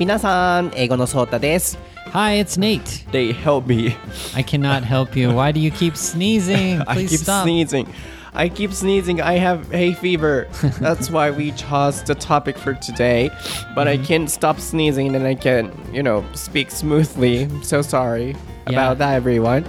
[0.00, 1.78] 皆さん、英語のソータです。
[2.12, 3.06] Hi, it's Nate.
[3.10, 3.94] They help me.
[4.34, 5.30] I cannot help you.
[5.30, 6.80] Why do you keep sneezing?
[6.86, 7.44] I Please keep stop.
[7.44, 7.86] sneezing.
[8.34, 9.20] I keep sneezing.
[9.22, 10.46] I have hay fever.
[10.80, 13.30] That's why we chose the topic for today.
[13.74, 17.44] But I can't stop sneezing and I can, you know, speak smoothly.
[17.44, 18.36] I'm so sorry
[18.68, 18.72] Yeah.
[18.72, 19.64] about that, everyone.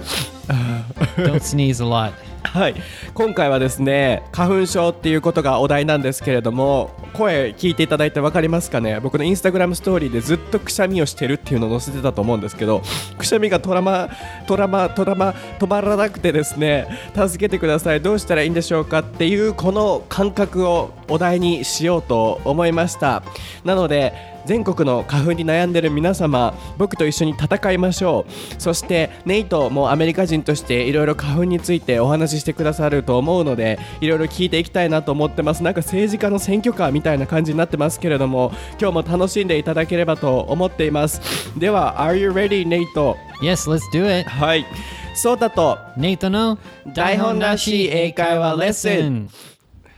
[1.16, 2.12] Don't sneeze a lot.
[2.43, 2.75] はい、
[3.15, 8.99] 今回はですね花粉症っていうことがお題なんですけれども声聞いていただいて分かりますかね？
[8.99, 12.83] 僕のインスタグラムストーリーでずっとくしゃみをしてるっていうのを載せてたと思うんですけど
[13.17, 14.09] くしゃみがトラマ
[14.45, 18.01] トラマトラマ止まらなくてですね助けてください。
[18.01, 23.23] どうしたらいいんでしょうかっていうこの感覚をお題にしようと思いました。
[23.63, 28.61] なので全国の花粉に悩んでる皆様僕と一緒に戦いましょう。
[28.61, 35.63] そしてネイトもアメリカ人としていろいろ花粉についてお話ししてくださると思うのでいろいろ聞いていきたいなと思ってます。
[35.63, 41.21] なんか政治家の選挙カーみたいな感じになってますけれども今日も楽しんでいただければと思っています。
[41.57, 44.29] では Are you ready ネイト Yes, let's do it.
[44.29, 44.65] はい。
[45.15, 46.57] そうだと Nate no
[46.93, 49.29] 台本なし英会話レッスン。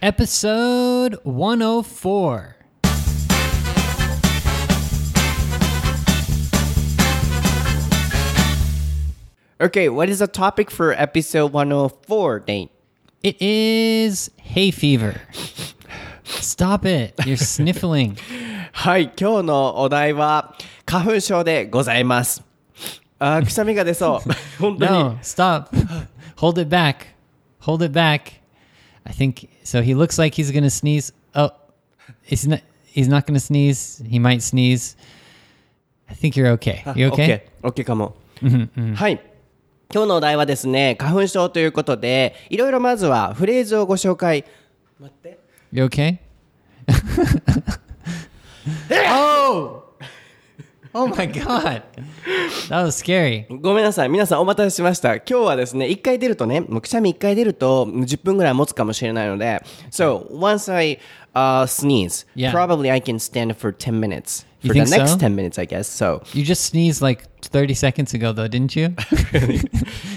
[0.01, 2.54] Episode 104.
[9.60, 12.70] Okay what is the topic for episode 104 Nate
[13.22, 15.20] It is hay fever.
[16.24, 17.14] Stop it.
[17.26, 18.16] You're sniffling.
[18.72, 20.56] はい、今日のお題は
[20.86, 22.42] 花粉症でございます。
[23.18, 24.30] あーくしゃみが出そう。
[24.58, 24.90] 本当に。
[24.90, 25.68] No, stop.
[26.36, 27.08] Hold it back.
[27.60, 28.40] Hold it back.
[29.04, 29.82] I think so.
[29.82, 31.12] He looks like he's gonna sneeze.
[31.34, 31.52] Oh,
[32.22, 32.62] he's not.
[32.86, 34.02] He's not gonna sneeze.
[34.08, 34.96] He might sneeze.
[36.08, 36.82] I think you're okay.
[36.96, 37.44] You okay?
[37.62, 38.16] OK, OK かも。
[38.94, 39.20] はい。
[39.95, 44.43] 今日のお題はですね、花粉症ということで、いろいろまずはフレーズをご紹介。
[44.99, 45.39] 待って。
[45.71, 46.17] You okay?
[49.09, 49.85] oh!
[50.97, 51.83] Oh my god.
[52.69, 53.45] That was scary.
[53.61, 54.09] ごめんなさい。
[54.09, 55.15] 皆さんお待たせしました。
[55.15, 59.61] 今日はですね、一回出るとね、もうくしゃみ一回出ると10分ぐらい持つかもしれないので、
[59.91, 60.99] So, once I、
[61.35, 62.51] uh, sneeze, Yeah.
[62.51, 64.45] probably I can stand for 10 minutes.
[64.61, 65.17] You For the next so?
[65.19, 65.87] 10 minutes, I guess.
[65.87, 68.95] So, You just sneezed like 30 seconds ago, though, didn't you?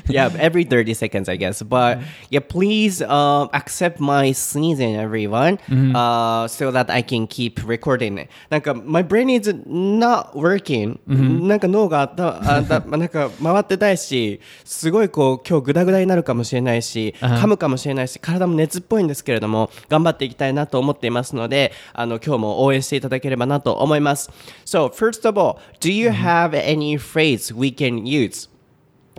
[0.09, 1.61] yeah, every 30 seconds, I guess.
[1.63, 1.99] But
[2.31, 5.59] yeah, please um, accept my sneezing, everyone,
[5.95, 8.31] uh, so that I can keep recording it.
[8.49, 10.99] なんか、my brain is not working.
[11.47, 24.30] なんか脳がああだなんか回ってたいし、すごいこう、今日グダグダになるかもしれないし、噛むかもしれないし、体も熱っぽいんですけれども、頑張っていきたいなと思っていますので、あの、今日も応援していただければなと思います。
[24.66, 28.50] So, first of all, do you have any phrase we can use?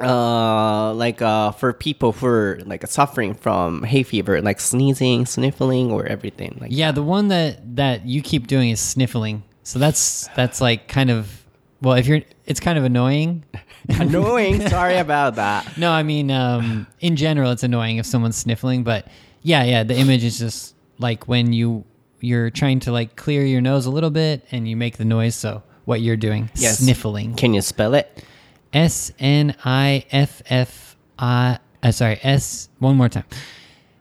[0.02, 5.92] uh like uh for people who are like suffering from hay fever like sneezing sniffling
[5.92, 9.44] or everything like yeah, the one that that you keep doing is sniffling.
[9.62, 11.44] So that's that's like kind of
[11.80, 13.44] well, if you're it's kind of annoying.
[13.88, 18.82] annoying sorry about that No, I mean um in general it's annoying if someone's sniffling,
[18.82, 19.06] but
[19.42, 21.85] yeah, yeah, the image is just like when you
[22.21, 25.35] you're trying to like clear your nose a little bit and you make the noise,
[25.35, 26.79] so what you're doing, Yes.
[26.79, 27.33] sniffling.
[27.35, 28.23] can you spell it
[28.73, 31.57] S N I F F I.
[31.81, 32.69] Uh, sorry, S.
[32.79, 33.23] One more time.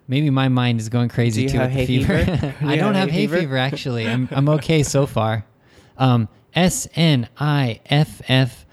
[0.08, 2.24] Maybe my mind is going crazy too with the fever.
[2.24, 2.54] fever?
[2.62, 3.38] I don't have have hay hay fever?
[3.40, 4.06] fever actually.
[4.08, 5.44] I'm I'm okay so far.
[5.96, 8.66] Um, S N I F F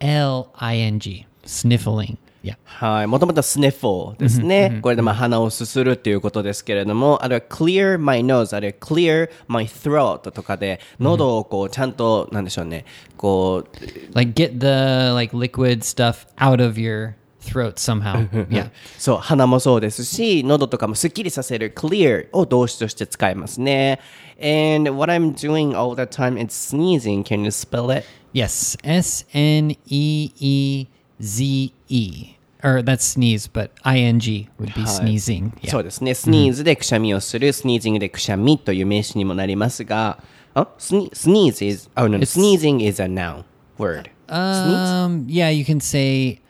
[0.00, 1.26] L I N G.
[1.44, 2.18] Sniffling.
[2.42, 2.56] Yeah.
[2.64, 3.06] はい。
[3.06, 4.80] もともと sniffle ですね。
[4.82, 12.84] これでまあ鼻をすするっていうことですけれども、あるいは clear my nose、あるいは clear my throat とかで、喉をこうちゃんと、なんでしょうね、
[13.16, 18.28] こう、Like get the like liquid stuff out of your throat somehow.
[18.48, 18.70] yeah.
[18.98, 24.00] そう、鼻もそうですし、喉とかもすっきりさせる clear を動詞として使いますね。
[24.40, 27.22] And what I'm doing all the time is sneezing.
[27.22, 28.04] Can you spell it?
[28.34, 30.86] Yes, S N E E
[31.20, 32.31] Z E.
[32.64, 35.52] or that's sneeze, but ing would be sneezing.
[35.68, 36.14] そうですね。
[36.14, 40.22] スニーズでくしゃみをする、スニージングでくしゃみという名詞にもなりますが、
[40.54, 43.44] oh, sne sneeze is, oh no, sneezing is a noun
[43.78, 44.10] word.
[44.28, 46.40] Um, yeah, you can say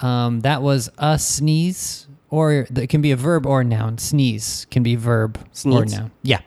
[0.00, 3.98] um, that was a sneeze, or it can be a verb or a noun.
[3.98, 6.10] Sneeze can be verb or noun.
[6.22, 6.40] Yeah.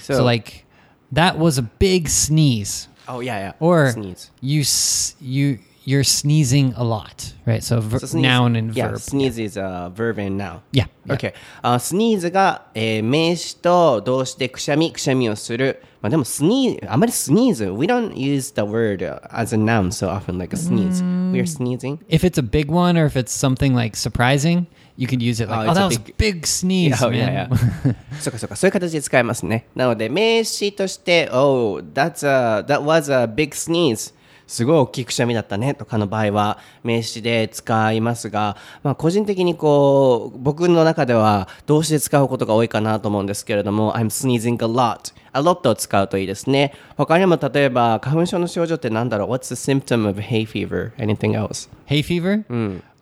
[0.00, 0.64] So, So- like,
[1.12, 3.52] that was a big sneeze, oh yeah, yeah.
[3.60, 4.30] or sneeze.
[4.40, 7.62] you s- you you're sneezing a lot, right?
[7.62, 9.00] So, ver- so noun and yeah, verb.
[9.00, 10.62] Sneeze is a verb and noun.
[10.70, 10.86] Yeah.
[11.04, 11.14] yeah.
[11.14, 11.32] Okay.
[11.62, 15.82] Uh, sneeze が、えー、名詞と動詞でくしゃみ、くしゃみをする。
[16.00, 17.72] まあでも eh, sneeze。
[17.72, 21.02] We don't use the word uh, as a noun so often like a sneeze.
[21.02, 21.48] We're mm.
[21.48, 21.98] sneezing.
[22.08, 25.48] If it's a big one or if it's something like surprising, you can use it
[25.48, 27.50] like, oh, oh that was a big, big sneeze, oh, yeah, man.
[27.50, 27.94] Yeah, yeah.
[28.20, 29.66] そうかそうか、そういう形で使えますね。
[29.74, 34.14] なので名詞として、oh, that's a, that was a big sneeze.
[34.52, 45.14] すごい大きいくしゃみだったねとかの場合は名詞で使いますが、まあ個人的にこう、僕の中では動詞で使うことが多いかなと思うんですけれども、I'm sneezing a lot.
[45.32, 46.74] a lot を使うといいですね。
[46.98, 50.92] 他にも例えば、花粉症の症状ってなんだろう ?What's the symptom of hay fever?
[50.98, 51.70] Anything else?
[51.86, 52.44] hay fever?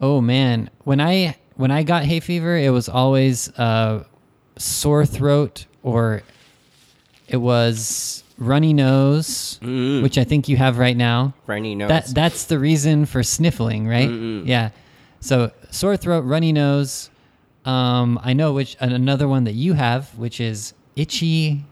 [0.00, 4.04] Oh man, when I when I got hay fever, it was always uh,
[4.56, 6.22] sore throat or
[7.26, 11.34] it was runny nose, which I think you have right now.
[11.46, 11.88] Runny nose.
[11.88, 14.10] That that's the reason for sniffling, right?
[14.10, 14.70] Yeah.
[15.20, 17.10] So sore throat, runny nose.
[17.64, 21.64] Um, I know which another one that you have, which is itchy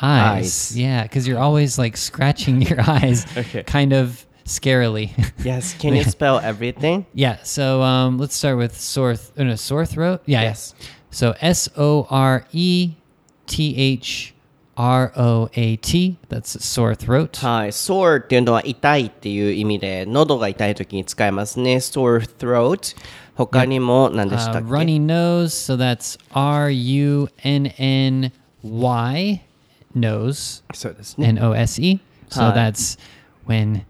[0.00, 0.44] eyes.
[0.44, 0.78] Eyes.
[0.78, 3.64] Yeah, because you're always like scratching your eyes, Okay.
[3.64, 5.10] kind of scarily.
[5.44, 7.04] yes, can you spell everything?
[7.12, 7.42] yeah.
[7.42, 9.16] So um, let's start with sore.
[9.16, 10.22] Th- uh, no, sore throat.
[10.26, 10.42] Yeah.
[10.42, 10.74] Yes.
[10.78, 10.86] yeah.
[11.10, 12.94] So S O R E
[13.46, 14.31] T H
[14.75, 16.17] R O A T.
[16.29, 17.43] That's sore throat.
[17.45, 21.77] はい、sore っていうのは痛いっていう意味で、喉が痛い時に使いますね。
[21.77, 22.95] sore throat。
[23.35, 25.47] 他にも何でしたっ Uh, け、 runny nose.
[25.47, 28.31] So that's R U N N
[28.63, 29.41] Y
[29.95, 31.29] nose そうですね。
[31.29, 31.99] N O S E.
[32.29, 32.53] So Hi.
[32.53, 32.99] that's
[33.47, 33.81] when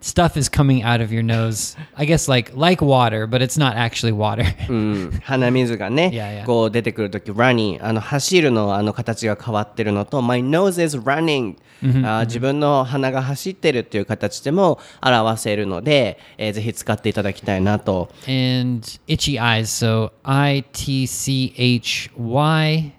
[0.00, 1.76] stuff is coming out of your nose.
[1.96, 4.44] I guess like like water, but it's not actually water.
[4.68, 6.44] うん、鼻水がね、 Yeah, yeah.
[6.44, 11.56] こう出てくるとき、running、あの走るのあの形が変わってるのと、my nose is running、
[12.04, 18.08] あー自分の鼻が走ってるっていう形でも表せるので、えーぜひ使っていただきたいなと。
[18.26, 19.66] and itchy eyes.
[19.66, 22.92] So I T C H Y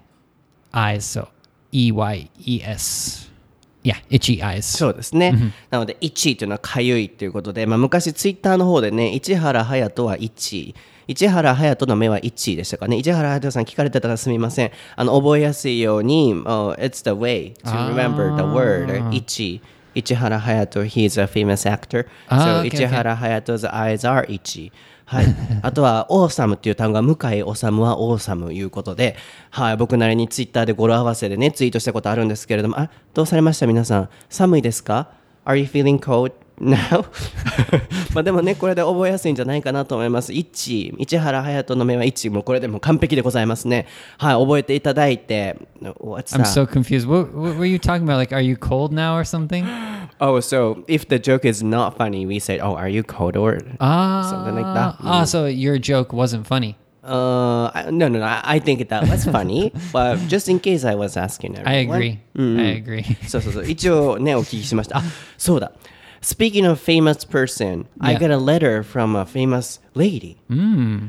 [0.72, 1.00] eyes.
[1.20, 1.28] So
[1.70, 3.27] E Y E S.
[3.89, 4.61] Yeah, itchy eyes.
[4.61, 5.33] そうですね。
[5.69, 10.75] なので、1位というのはかゆいということで、まあ、昔ツイッターの方でね、市原隼人は1位。
[11.07, 12.97] 市原隼人の目は1位でしたかね。
[12.97, 14.71] 市原隼人さん聞かれてたらすみません。
[14.95, 19.61] あの、覚えやすいように、oh, it's the way to remember the word 1位。
[19.95, 22.05] 市原隼人 he's a famous actor.
[22.29, 22.63] so.
[22.69, 24.71] 市原隼人 's eyes are 1位。
[25.09, 25.25] はい。
[25.63, 29.15] あとは、オーサムっていう単語は、向井治はオーサムいうことで、
[29.49, 29.77] はい。
[29.77, 33.65] 僕なりにツイッターで語呂合わせでね、ツイートしたことあるんですけれども、あ、どうされました？
[33.65, 34.09] 皆さん。
[34.29, 35.09] 寒いですか
[35.45, 36.31] ?Are you feeling cold?
[38.13, 40.33] まあでもね、これで覚えやすいんじゃないかなと思います。
[40.33, 43.85] 一市原隼人の目は一もうこれでもう完璧でございますね。
[44.17, 44.35] はい。
[44.35, 47.07] 覚えていただいて、What's I'm so confused.
[47.07, 48.17] What, what were you talking about?
[48.17, 49.65] Like, are you cold now or something?
[50.19, 53.59] Oh, so if the joke is not funny, we say, Oh, are you cold or
[53.79, 54.95] Ah, something like that?
[55.01, 56.75] Ah, so your joke wasn't funny.
[57.01, 58.25] Uh, I- no, no, no.
[58.25, 61.73] I I think that was funny, but just in case I was asking everyone.
[61.73, 62.19] I agree.
[62.37, 63.03] I agree.
[63.27, 63.69] そうそうそう。
[63.69, 64.97] 一応ね、お聞きしました。
[64.97, 65.03] あ、
[65.37, 65.71] そうだ。
[66.21, 70.37] Speaking of famous person, I got a letter from a famous lady.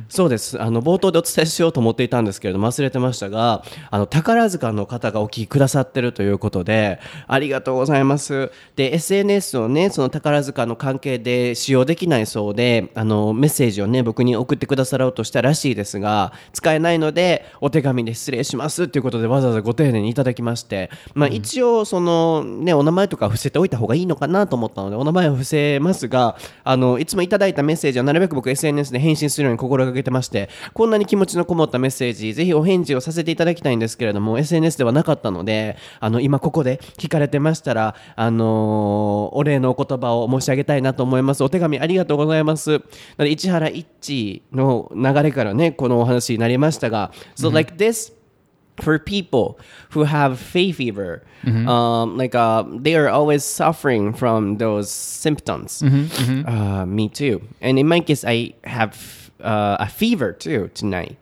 [0.08, 0.60] そうです。
[0.60, 8.50] あの、冒頭でお伝えしようと思っていたんですけれども、忘れてましたが、あの、宝塚の方がお聞きくださってるということで、ありがとうございます。
[8.76, 41.42] で、SNS をね、その宝塚の関係で使用できないそうで、あの、メッセージをね、僕に送ってくださろうとしたらしいですが、使えないので、お手紙で失礼しますということで、わざわざご丁寧にいただきまして、まあ、一応、その、ね、お名前とか伏せておいた方がいいのかなと思ったので、お名前を伏せますが、あの、いつもいただいたメッセージはなるべく僕 SNS SNS で返信するように心がけてまして、こんなに気持ちのこもったメッセージ、ぜひお返事をさせていただきたいんですけれども、SNS ではなかったので、あの、今ここで聞かれてましたら、あのーお礼のお言葉を申し上げたいなと思います。
[41.44, 42.80] お手紙ありがとうございます。
[43.18, 48.12] 市原一の流れからね、このお話になりましたが、So like this,
[48.81, 49.57] for people
[49.91, 55.81] who have hay fever, um, like uh, they are always suffering from those symptoms.
[55.81, 57.41] Uh, me too.
[57.61, 61.17] And in my case, I have uh, a fever too tonight.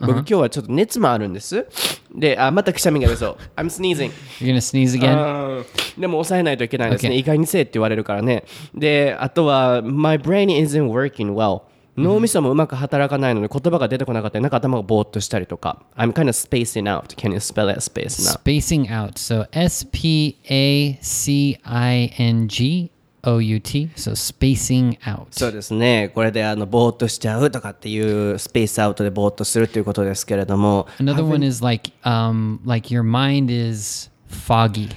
[0.00, 1.64] 僕今日はちょっと熱もあるんです。
[2.12, 3.36] で、あ、またくしゃみが出そう。
[3.54, 4.10] I'm sneezing.
[4.40, 5.12] You're gonna sneeze again?
[5.12, 7.10] あーでも抑えないといけないですね。
[7.10, 7.18] Okay.
[7.18, 8.42] 意外にせえって言われるからね。
[8.74, 11.62] で、あとは、my brain isn't working well.
[11.97, 15.81] 脳みそもうまく働かないので言葉が出てこなかったり、なんか頭がぼーっとしたりとか。
[15.95, 17.15] I'm kind of spacing out.
[17.15, 18.39] Can you spell that spacing out?
[18.39, 19.13] Spacing out.
[19.13, 22.91] So S P A C I N G
[23.23, 23.89] O U T.
[23.95, 25.27] So spacing out.
[25.31, 26.11] そうですね。
[26.13, 34.89] これであのぼーっとしちゃうとかっていうスペースアウトでぼーっとするっていうことですけれども、Another one is like um like your mind is foggy.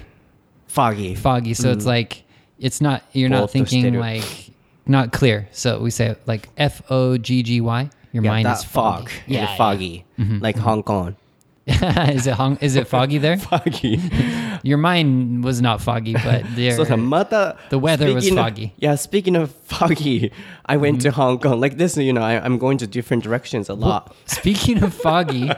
[0.69, 1.17] foggy。
[1.17, 1.55] Foggy.
[1.55, 2.25] So it's like
[2.59, 4.50] it's not you're not thinking like
[4.87, 5.49] not clear.
[5.53, 7.91] So we say like F O G G Y.
[8.13, 9.09] Your Yeah, mind that is fog.
[9.09, 9.23] foggy.
[9.29, 10.05] Yeah, Yeah, foggy.
[10.19, 10.65] Like mm-hmm.
[10.65, 11.17] Hong Kong.
[11.71, 12.11] Yeah.
[12.13, 13.37] is it hung, is it foggy there?
[13.39, 14.01] foggy.
[14.63, 18.65] Your mind was not foggy, but there そうだ、また、The weather was of- foggy.
[18.67, 20.33] いや、speaking of foggy.
[20.67, 21.61] I went to Hong Kong.
[21.61, 24.13] Like this, you know, I, I'm going to different directions a lot.
[24.27, 25.49] Speaking of foggy,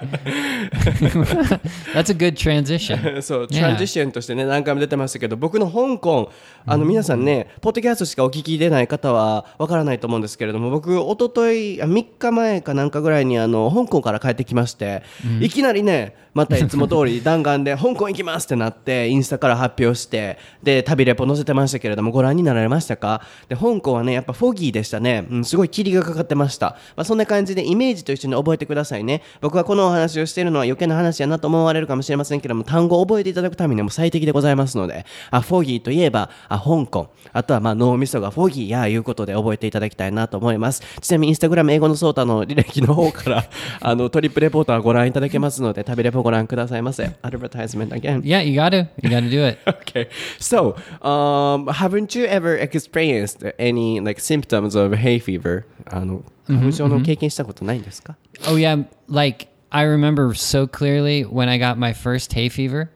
[1.95, 3.21] that's a good transition.
[3.23, 3.63] そう、ト Yeah.
[3.69, 6.31] ランジションとしてね、何回も出てましたけど、僕の香港、
[6.67, 15.03] あの、皆さんね、ポッドキャストしかお聞きでない方はわからないと思うんですけれども、僕、一昨日あ3日前かなんかぐらいに、あの、香港から帰ってきまして、
[15.41, 16.02] いきなりね、
[16.35, 23.21] またいつも通り弾丸で、香港行きますってなって、インスタから発表して、で、旅レポ載せてましたけれども、ご覧になられましたか？
[23.49, 25.27] で、香港はね、やっぱフォギーでしたね。
[25.31, 26.77] うん、すごい霧がかかってました。
[26.97, 29.23] まあ、そんな感じでイメージと一緒に覚えてくださいね。
[29.41, 37.09] 僕はこのお話をしているのは余計な話やなと思われるかもしれませんけども、単語を覚えていただくためにも最適でございますので、あ、フォギーといえば、あ、香港。
[37.33, 40.83] あとはまあ脳みそがフォギーやいうことで覚えていただきたいなと思います。
[41.01, 43.45] ちなみにインスタグラム英語のソータの履歴の方から、
[43.81, 47.04] あの、トリップレポートはご覧いただけますので、旅レポご覧くださいませ。
[47.24, 48.22] Advertisement again.
[48.22, 49.58] Yeah, you gotta, you gotta do it.
[49.68, 50.10] Okay.
[50.40, 55.66] So, um, haven't you ever experienced any like symptoms of hay fever?
[55.86, 58.16] あの、花粉症の経験したことないんですか
[58.48, 62.90] Oh yeah, like I remember so clearly when I got my first hay fever.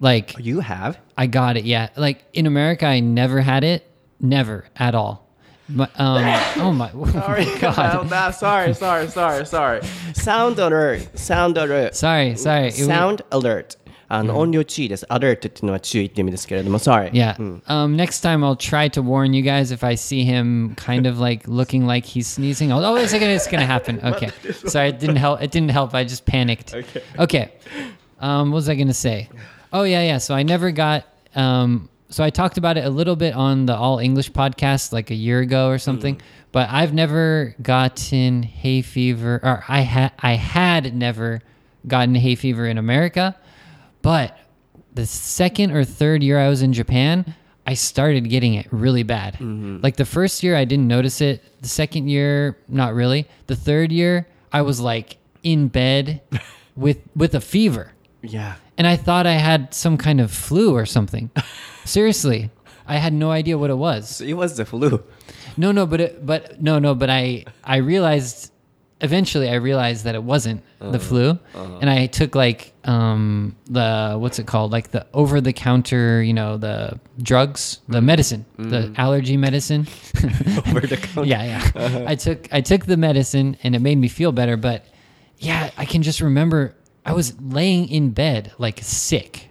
[0.00, 0.96] Like You have?
[1.16, 1.88] I got it, yeah.
[1.96, 3.84] Like in America, I never had it,
[4.20, 5.23] never at all.
[5.72, 7.44] My, um, oh my, oh Sorry.
[7.46, 8.10] my god.
[8.10, 9.80] nah, sorry, sorry, sorry, sorry.
[10.14, 11.16] Sound alert.
[11.16, 11.94] Sound alert.
[11.94, 12.68] Sorry, sorry.
[12.68, 13.76] It was- Sound alert.
[14.12, 15.06] あの、音量注意です。
[15.08, 17.12] alert っていうのは注意って意味ですけれども、sorry.
[17.12, 17.36] Yeah.
[17.68, 21.20] Um, next time I'll try to warn you guys if I see him kind of
[21.20, 22.72] like looking like he's sneezing.
[22.72, 24.00] I'll, oh, wait a second, it's gonna happen.
[24.02, 24.30] Okay.
[24.66, 25.40] Sorry, it didn't help.
[25.40, 25.94] It didn't help.
[25.94, 26.74] I just panicked.
[26.74, 27.02] Okay.
[27.20, 27.52] Okay.
[28.18, 29.28] Um, what was I gonna say?
[29.72, 30.18] Oh yeah, yeah.
[30.18, 31.04] So I never got.
[31.36, 35.11] Um, so I talked about it a little bit on the All English podcast like
[35.11, 36.15] a year ago or something.
[36.15, 36.27] Mm-hmm.
[36.51, 41.41] But I've never gotten hay fever, or I had I had never
[41.87, 43.35] gotten hay fever in America.
[44.01, 44.37] But
[44.93, 47.35] the second or third year I was in Japan,
[47.67, 49.33] I started getting it really bad.
[49.33, 49.79] Mm-hmm.
[49.81, 51.43] Like the first year, I didn't notice it.
[51.61, 53.27] The second year, not really.
[53.47, 56.21] The third year, I was like in bed
[56.75, 58.55] with with a fever, Yeah.
[58.77, 61.31] And I thought I had some kind of flu or something.
[61.85, 62.51] Seriously,
[62.87, 64.21] I had no idea what it was.
[64.21, 65.03] It was the flu.
[65.57, 68.51] No, no, but it, but no, no, but I I realized
[69.01, 70.99] eventually I realized that it wasn't the uh-huh.
[70.99, 71.79] flu, uh-huh.
[71.81, 76.33] and I took like um the what's it called like the over the counter you
[76.33, 78.05] know the drugs the mm-hmm.
[78.05, 78.93] medicine the mm-hmm.
[78.97, 79.87] allergy medicine
[80.67, 81.27] Over the counter.
[81.27, 84.85] yeah yeah I took I took the medicine and it made me feel better but
[85.39, 89.49] yeah I can just remember I was laying in bed like sick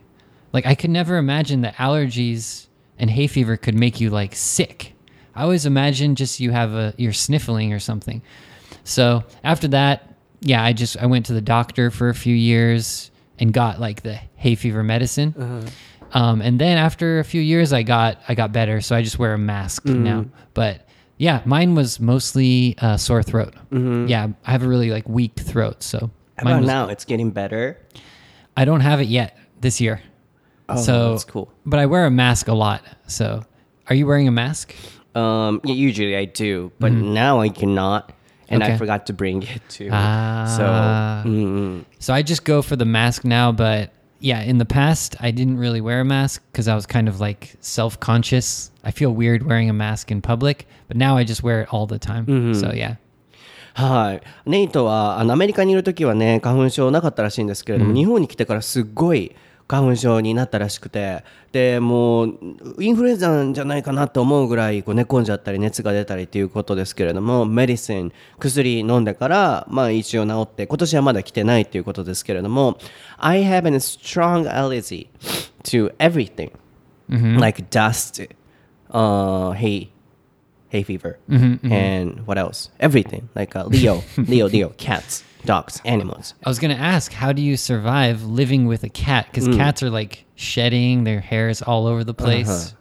[0.55, 4.95] like I could never imagine that allergies and hay fever could make you like sick.
[5.35, 8.23] I always imagine just you have a you're sniffling or something.
[8.85, 13.11] So after that, yeah, I just I went to the doctor for a few years
[13.41, 15.35] and got like the hay fever medicine.
[16.13, 19.19] Um, and then after a few years, I got I got better, so I just
[19.19, 20.27] wear a mask now.
[20.55, 20.87] But
[21.19, 23.55] yeah, mine was mostly uh, sore throat.
[24.07, 26.89] Yeah, I have a really like weak throat, so How mine about was- now?
[26.89, 27.79] It's getting better.
[28.57, 30.01] I don't have it yet this year.
[30.69, 31.53] Oh, so that's cool.
[31.67, 32.83] But I wear a mask a lot.
[33.07, 33.45] So,
[33.89, 34.75] are you wearing a mask?
[35.15, 38.13] Um, yeah, usually I do, but now I cannot,
[38.49, 39.91] and I forgot to bring it too.
[39.93, 41.23] Ah.
[41.25, 43.53] So, mm, So I just go for the mask now.
[43.53, 47.09] But yeah, in the past, I didn't really wear a mask because I was kind
[47.09, 48.71] of like self conscious.
[48.83, 51.87] I feel weird wearing a mask in public, but now I just wear it all
[51.87, 52.55] the time.
[52.55, 52.97] So yeah.
[53.75, 54.23] はい。
[54.49, 59.35] ネイトは、あの、アメリカにいる時はね、花粉症なかったらしいんですけれども、日本に来てからすっごい
[59.67, 62.39] 花粉症になったらしくて、で、もう、
[62.79, 72.79] インフルエンザなんじゃないかなと思うぐらい、こう寝込んじゃったり、熱が出たりっていうことですけれども、メディシン、薬飲んでから、まあ一応治って、今年はまだ来てないっていうことですけれども、
[73.19, 75.09] I have a strong allergy
[75.65, 76.53] to everything,
[77.41, 78.29] like dust,
[78.91, 79.89] uh, hay,
[80.75, 82.69] hay fever, and what else?
[82.81, 86.35] Everything like uh, Leo, Leo, Leo, cats, dogs, animals.
[86.45, 89.27] I was gonna ask, how do you survive living with a cat?
[89.31, 92.75] Because cats are like shedding, their hair is all over the place.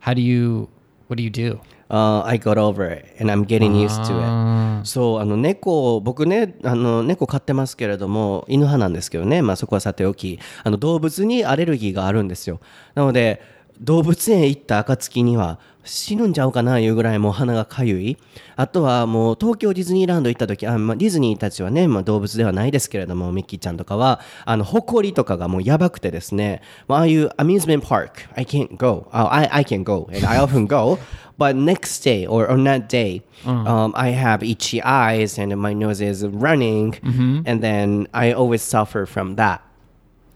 [0.00, 0.68] How do you?
[1.08, 1.60] What do you do?
[1.90, 4.86] Uh, I got over it and I'm getting used to it.
[4.86, 12.60] そう、あの猫、僕ね、あの猫飼ってますけれども、犬派なんですけどね、まあそこはさておき、あの動物にアレルギーがあるんですよ。
[12.94, 13.42] なので、
[13.80, 18.18] 動物園行った暁には死ぬんちゃうかないうぐらいもう鼻がかゆい。
[18.56, 29.08] あとはもう東京ディズニーランド行った時、あまあ、ディズニーたちはね、まあ、動物ではないですけれども、ミッキーちゃんとかは、あの、埃とかがもうやばくてですね、まあああいう amusement park, I can't go.
[29.12, 30.08] Oh, I, I can go.
[30.12, 30.98] And I often go.
[31.38, 36.02] But next day or on that day, um, I have itchy eyes and my nose
[36.02, 36.94] is running.
[37.46, 39.62] And then I always suffer from that.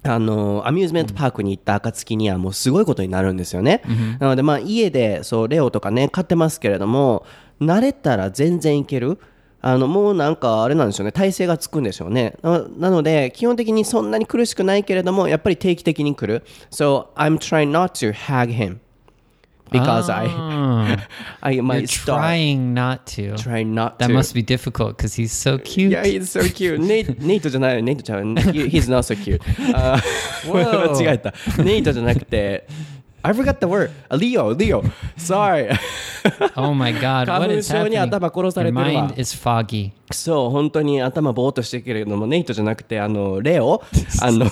[0.05, 3.83] あの、アミューズメントパークに行った暁にはもうすごいことになるんですよね。
[4.21, 7.25] なのでまあ家でそうレオとかね飼ってますけれども、
[7.61, 9.19] 慣れたら全然いける。
[9.67, 11.13] あのもうなんかあれなんですよね。
[11.13, 12.37] 体勢がつくんでしょうね。
[12.43, 16.45] ななので基本的にそんなに苦しくないけれどもやっぱり定期的に来る。
[16.71, 18.81] So I'm trying not to hag him
[19.72, 20.24] because Ah.
[21.42, 23.36] I I You're might start trying not to.
[23.38, 25.92] try not That to must be difficult because he's so cute.
[25.92, 26.80] Yeah, he's so cute.
[26.80, 28.24] ネ イネイトじゃない、ネイトちゃう。
[28.24, 29.40] He- He's not so cute.
[29.76, 29.98] あ
[30.46, 30.92] ー Whoa.
[31.04, 31.34] 間違えた。
[31.64, 32.66] ネイトじゃなくて、
[33.27, 33.91] I forgot the word.
[34.11, 34.83] Leo, Leo.
[35.17, 35.71] Sorry.
[36.57, 37.27] oh my God.
[37.27, 38.03] What 花粉 is 症に happening?
[38.03, 39.19] 頭殺されてるわ mind。
[39.21, 39.93] is foggy.
[40.13, 43.83] そう、本当に頭ぼーっとしてるけれども、ネイトじゃなくて、あの、レオ？
[44.21, 44.45] あの、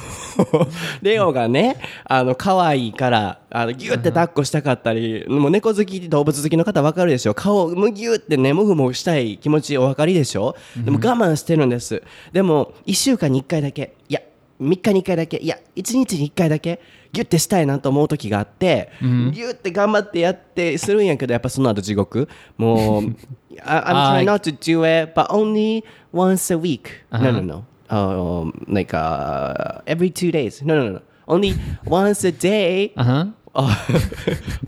[1.03, 7.35] レオがね、あの、可愛いから、あの、ギュって抱っこしたかったり、もう猫好き、動物好きの方分かるでしょ？
[7.35, 10.57] 顔、むぎゅってね、もぐもぐしたい気持ちお分かりでしょ？
[10.79, 12.03] でも我慢してるんです。
[12.33, 14.21] でも、1週間に1回だけ、いや、
[14.61, 16.81] 3日に1回だけ、いや、1日に1回だけ、
[17.12, 22.28] ギュッてしたいなと思う時があって、ギュッて頑張ってやってするんやけど、やっぱその後地獄。
[22.58, 23.04] もう、
[23.64, 25.84] I, I'm trying not to do it, but only
[26.14, 27.04] once a week.
[27.12, 27.66] No, no, no.
[27.90, 30.62] Um, like uh, every two days.
[30.64, 30.92] No, no, no.
[30.96, 31.02] no.
[31.28, 31.56] Only
[31.86, 33.26] once a day Uh huh.
[33.56, 33.76] uh,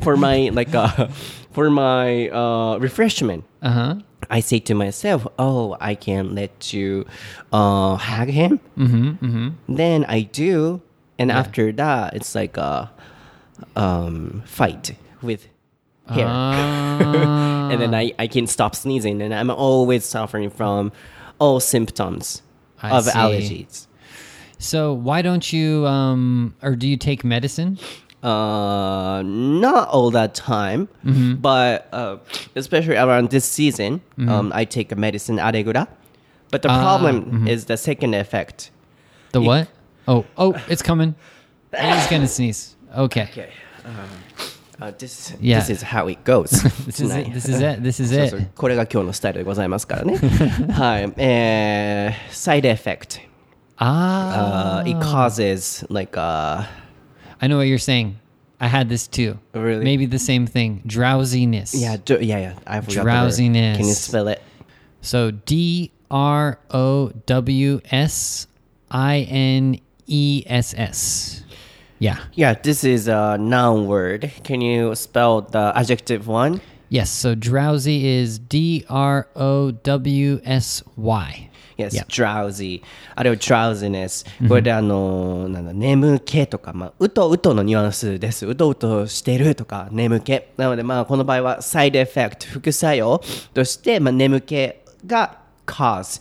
[0.02, 1.08] for my like uh,
[1.52, 3.44] for my uh, refreshment.
[3.62, 3.96] Uh huh.
[4.30, 7.06] I say to myself, "Oh, I can let you
[7.52, 9.76] uh, hug him." Mm-hmm, mm-hmm.
[9.76, 10.82] Then I do,
[11.19, 12.91] and after that, it's like a
[13.77, 15.47] um, fight with
[16.09, 17.69] hair, Ah.
[17.71, 20.93] and then I, I can stop sneezing, and I'm always suffering from
[21.39, 22.43] all symptoms
[22.83, 23.11] I of see.
[23.13, 23.87] allergies.
[24.59, 27.79] So why don't you um or do you take medicine?
[28.23, 30.89] Uh, not all that time,
[31.43, 32.17] but uh,
[32.57, 35.87] especially around this season, um, I take a medicine Allegra.
[36.51, 38.71] But the problem is the second effect.
[39.33, 39.69] The what?
[40.08, 41.16] Oh, oh, it's coming.
[41.72, 42.76] He's gonna sneeze.
[42.96, 43.24] Okay.
[43.24, 43.50] Okay.
[44.82, 45.60] Uh, this Yeah.
[45.60, 46.50] this is how it goes.
[46.86, 47.34] This is it.
[47.34, 47.84] This is it.
[47.84, 48.30] This is そう it.
[48.32, 50.18] そうこれが今日のスタイルでございますからね。
[50.72, 51.14] はい。
[51.18, 53.20] えー、サイド エフェクト。
[53.78, 54.84] Ah.
[54.84, 56.64] Uh, it causes like uh,
[57.40, 58.16] I know what you're saying.
[58.60, 59.38] I had this too.
[59.54, 59.84] Really?
[59.86, 60.82] Maybe the same thing.
[60.86, 61.74] Drowsiness.
[61.74, 62.54] yeah, dr- yeah, yeah.
[62.68, 63.04] I forgot the word.
[63.04, 63.78] Drowsiness.
[63.78, 64.42] Can you spell it?
[65.02, 68.48] So D R O W S
[68.92, 71.45] I N E S S.
[71.99, 72.19] Yeah.
[72.35, 74.31] Yeah, this is a noun word.
[74.43, 76.61] Can you spell the adjective one?
[76.91, 77.11] Yes.
[77.11, 81.51] So drowsy is D R O W S Y.
[81.77, 82.05] Yes, Yeah.
[82.07, 82.83] drowsy.
[83.17, 84.25] あれは drowsiness。
[84.49, 88.47] これであの、なんだ、眠気とか、まあ、うとうとのニュアンスです。
[88.47, 90.41] うとうとしてるとか、眠気。
[90.57, 93.21] なので、まあ、この場合は、サイドエフェクト、副作用
[93.53, 94.73] として、まあ、眠気
[95.05, 96.21] が cause。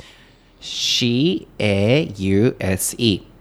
[1.99, 3.32] C-A-U-S-E。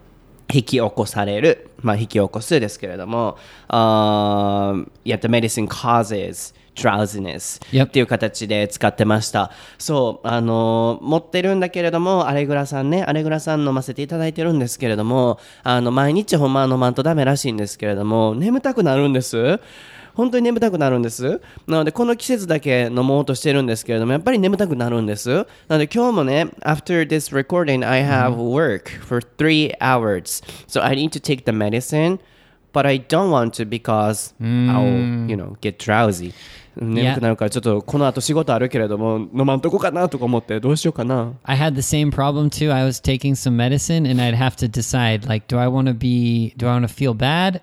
[0.53, 1.71] 引き起こされる。
[1.81, 3.37] まあ、引き起こすですけれども、
[3.69, 7.61] um, yeah, the medicine causes drowsiness.
[7.85, 9.51] っていう形で使ってました。
[9.79, 19.61] そう、あのー持ってるんだけれども、アレグラさんね、アレグラさん飲ませていただいてるんですけれども、あの、毎日ほんまは飲まんとダメらしいんですけれども、眠たくなるんです。
[20.13, 21.41] 本当に眠たくなるんです。
[21.67, 25.30] なので、この季節だけ飲もうとしてるんですけれども、やっぱり眠たくなるんです。
[25.30, 30.43] なので、今日もね、after this recording, I have work for three hours.
[30.67, 32.19] So I need to take the medicine,
[32.73, 36.34] but I don't want to because I'll, you know, get drowsy.
[36.80, 41.34] 眠くなるから、ちょっとこの後仕事あるけれども、飲まんとこかなとか思って、どうしようかな。
[41.43, 42.71] I had the same problem too.
[42.71, 45.93] I was taking some medicine and I'd have to decide like do I want to
[45.93, 47.62] be do I want to feel bad?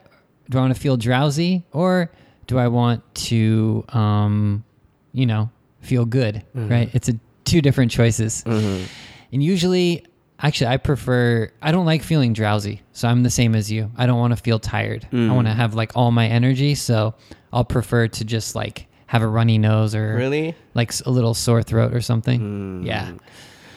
[0.50, 2.10] Do I want to feel drowsy or
[2.49, 4.65] do I want to um
[5.13, 5.49] you know,
[5.81, 6.69] feel good, mm-hmm.
[6.69, 6.89] right?
[6.93, 7.13] It's a
[7.45, 8.43] two different choices.
[8.43, 8.85] Mm-hmm.
[9.31, 10.05] And usually
[10.39, 12.81] actually I prefer I don't like feeling drowsy.
[12.93, 13.91] So I'm the same as you.
[13.97, 15.07] I don't want to feel tired.
[15.11, 15.35] I mm.
[15.35, 17.15] want to have like all my energy, so
[17.53, 20.55] I'll prefer to just like have a runny nose or Really?
[20.73, 22.39] like a little sore throat or something.
[22.83, 22.85] Mm.
[22.85, 23.11] Yeah.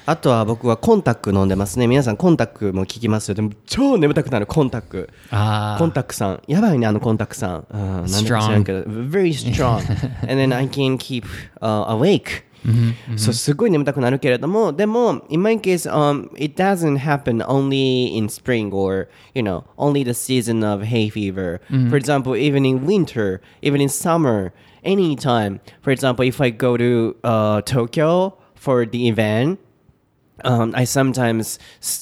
[0.05, 1.87] あとは僕はコンタック飲んでますね。
[1.87, 3.35] 皆さんコンタックも聞きますよ。
[3.35, 5.11] でも超眠たくなるコンタック。
[5.31, 5.79] Ah.
[5.79, 6.43] コンタックさん。
[6.49, 7.67] やばいね、あのコンタックさん。
[7.71, 8.81] うんなんでか知らんけど。
[8.83, 9.79] very strong.
[10.29, 11.25] And then I can keep、
[11.61, 12.45] uh, awake.
[13.17, 20.11] そうすごい眠たくなるけれども、でも、in my case, um, it doesn't happen only in spring or, you know, only the
[20.15, 21.61] season of hay fever.
[21.91, 24.53] For example, even in winter, even in summer,
[24.85, 25.61] anytime.
[25.83, 29.59] For example, if I go to uh, Tokyo for the event,
[30.45, 31.59] um, I sometimes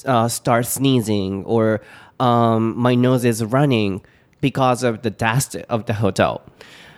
[0.06, 1.80] uh, start sneezing or
[2.18, 4.02] um, my nose is running
[4.40, 6.42] because of the dust of the hotel.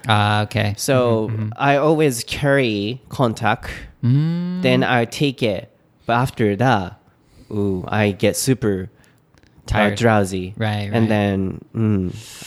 [0.08, 0.74] Ah, okay.
[0.76, 3.68] So I always carry Contac.
[4.02, 5.68] Then I take it.
[6.06, 7.00] But after that,
[7.52, 8.90] ooh, I get super
[9.66, 9.96] Tired.
[9.96, 10.54] drowsy.
[10.56, 10.90] Right, right.
[10.92, 11.60] And then,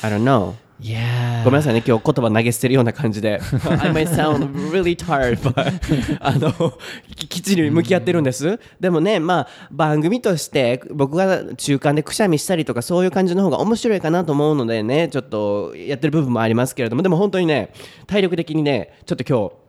[0.04, 0.58] I don't know.
[0.82, 1.44] Yeah.
[1.46, 3.40] ごめんなさいね、今日言葉投げ捨てるような感じで。
[3.80, 6.78] I might sound really tired, but あの、
[7.16, 8.60] ききっちり向き合ってるんです。
[8.80, 17.72] でもね、まあ、番組として僕が中間でくしゃみしたりとかそういう感じの方が面白いかなと思うのでね、ちょっとやってる部分もありますけれども、でも本当にね、
[18.08, 19.66] 体力的にね、ちょっと今日、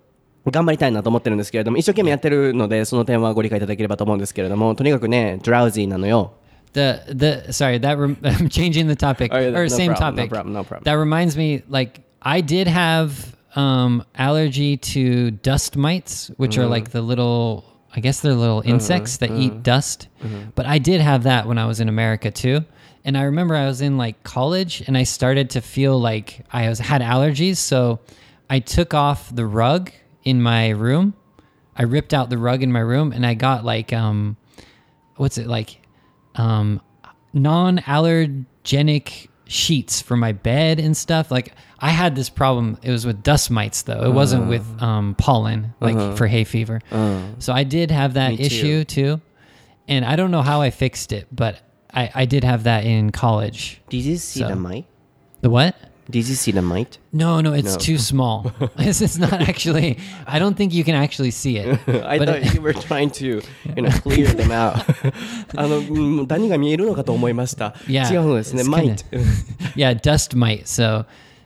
[0.50, 6.34] 頑張りたいなと思ってるんですけれども、一生懸命やってるので、その点はご理解いただければと思うんですけれども、とにかくね、drowsy なのよ。
[6.76, 7.02] The
[7.46, 10.20] the sorry that rem- I'm changing the topic Oh, yeah, or no same problem, no
[10.22, 10.30] topic.
[10.30, 10.84] problem, no problem.
[10.84, 16.60] That reminds me, like I did have um, allergy to dust mites, which Mm-hmm.
[16.62, 17.64] are like the little.
[17.94, 19.40] I guess they're little insects that mm-hmm.
[19.56, 20.08] eat dust.
[20.54, 22.60] But I did have that when I was in America too.
[23.06, 26.68] And I remember I was in like college and I started to feel like I
[26.68, 27.56] was had allergies.
[27.56, 28.00] So
[28.50, 29.92] I took off the rug
[30.24, 31.14] in my room.
[31.74, 34.36] I ripped out the rug in my room and I got like um
[35.16, 35.80] what's it like
[36.36, 36.80] um
[37.34, 41.30] non-allergenic sheets for my bed and stuff.
[41.30, 42.78] Like i had this problem.
[42.82, 44.02] It was with dust mites though.
[44.04, 46.80] It wasn't with um, pollen like for hay fever.
[47.38, 48.42] So i did have that Me too.
[48.44, 49.20] issue too.
[49.88, 51.60] And i don't know how i fixed it but
[51.94, 53.80] i, I did have that in college.
[53.88, 54.86] Did you see So- the mite?
[55.42, 55.76] the what
[56.09, 56.97] Did you see the mite?
[57.13, 57.77] no no it's No.
[57.77, 62.17] too small it's, it's not actually i don't think you can actually see it I
[62.19, 63.25] But thought it- you were trying to,
[63.75, 64.75] you know, clear them out.
[65.55, 67.75] あの、うんダニが見えるのかと思いました。
[67.87, 68.63] Yeah, 違うのですね。
[68.63, 69.17] it's マイ kinda- ト。
[69.77, 70.63] yeah, dust mite.
[70.65, 71.05] So,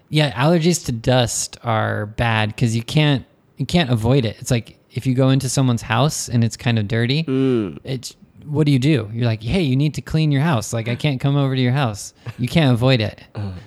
[0.09, 3.23] yeah, allergies to dust are bad because you can't
[3.57, 4.37] you can't avoid it.
[4.41, 7.23] It's like if you go into someone's house and it's kind of dirty,
[7.83, 9.10] it's what do you do?
[9.12, 10.72] You're like, hey, you need to clean your house.
[10.72, 12.12] Like I can't come over to your house.
[12.38, 13.20] You can't avoid it,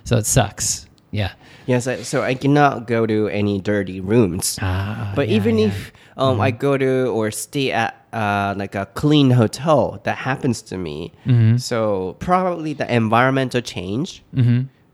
[0.04, 0.88] so it sucks.
[1.12, 1.32] Yeah.
[1.66, 4.58] Yes, I- so I cannot go to any dirty rooms.
[4.62, 5.68] Ah, But yeah, even yeah.
[5.68, 10.62] if um, I go to or stay at uh, like a clean hotel, that happens
[10.64, 11.14] to me.
[11.58, 14.24] So probably the environmental change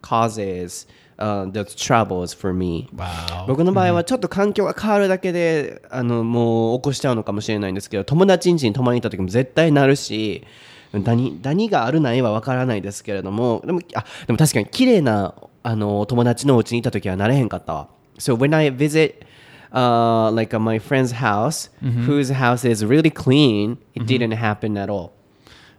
[0.02, 0.86] causes
[1.20, 2.90] uh, those troubles for me.
[2.96, 3.46] Wow.
[3.48, 10.46] 僕の場合はちょっと環境が変わるだけで、あのもう起こしちゃうのかもしれないんですけど友達ん家に泊まりに行った時も絶対なるし
[10.94, 19.26] ダニダニがあるないは分からないですけれどもでもあでも確かに綺麗なあの友達のお家にいた時はなれへんかったわ So when I visit
[19.72, 21.70] uh, like uh, my friend's house
[22.08, 25.12] whose house is really clean it didn't happen at all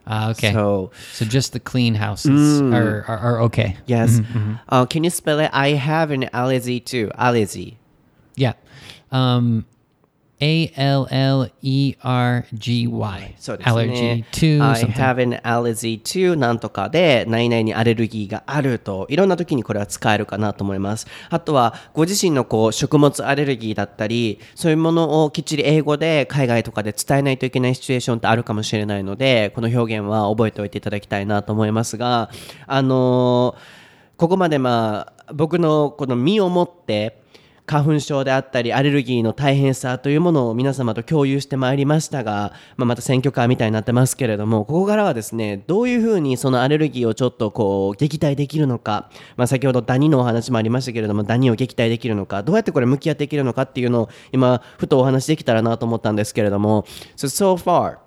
[0.07, 0.51] Ah, okay.
[0.51, 3.77] So, So just the clean houses are, are are okay.
[3.85, 4.19] yes
[4.69, 7.77] uh, can you spell it I have an allergy too allergy
[8.35, 8.53] Yeah.
[9.11, 9.65] Um,
[10.43, 13.35] A L L E R G Y.
[13.37, 13.75] そうですね。
[13.75, 14.93] Allergy to I something.
[14.93, 21.05] have an allergy to なんとかで、何々にアレルギーがあると、いろんな時にこれは使えるかなと思います。
[21.29, 32.31] あとは、ご自身のこう食物アレルギーだったり、そういうものをきっちり英語で海外とかで伝えないといけないシチュエーションってあるかもしれないので、この表現は覚えておいていただきたいなと思いますが、
[32.65, 33.81] あのー
[34.21, 37.20] ここまでまあ、僕のこの身をもって、
[37.71, 56.83] 花粉症であったりアレルギーの大変さというものを皆様と共有してまいりましたが、まあ、また選挙カーみたいになってますけれどもここからはですねどういうふうにそのアレルギーをちょっとこう撃退できるのか、まあ、先ほどダニのお話もありましたけれどもダニを撃退できるのかどうやってこれ向き合っていけるのかっていうのを今ふとお話できたらなと思ったんですけれども
[57.15, 57.99] So so far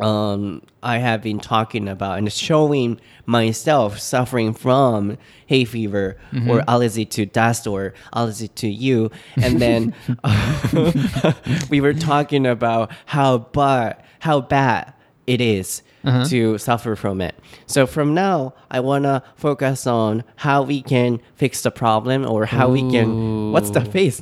[0.00, 6.16] um, I have been talking about and showing myself suffering from hay fever
[6.48, 9.10] or allergy to dust or allergy to you.
[9.36, 9.94] And then
[11.70, 14.92] we were talking about how bad, how bad
[15.26, 16.24] it is uh-huh.
[16.26, 17.34] to suffer from it.
[17.66, 22.46] So from now, I want to focus on how we can fix the problem or
[22.46, 22.72] how Ooh.
[22.72, 23.52] we can.
[23.52, 24.20] What's the face?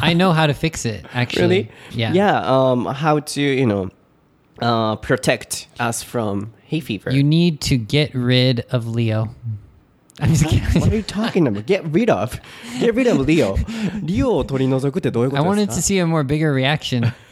[0.00, 1.42] I know how to fix it, actually.
[1.42, 1.70] Really?
[1.92, 2.12] Yeah.
[2.12, 2.40] Yeah.
[2.40, 3.90] Um, how to, you know,
[4.60, 7.10] uh, protect us from hay fever.
[7.10, 9.34] You need to get rid of Leo.
[10.21, 10.79] I'm just kidding.
[10.81, 11.65] what are you talking about?
[11.65, 12.39] Get rid of.
[12.79, 13.55] Get rid of Leo.
[14.03, 17.01] リオを取り除くってどういうこ I と wanted で to す see a more bigger reaction.
[17.01, 17.13] か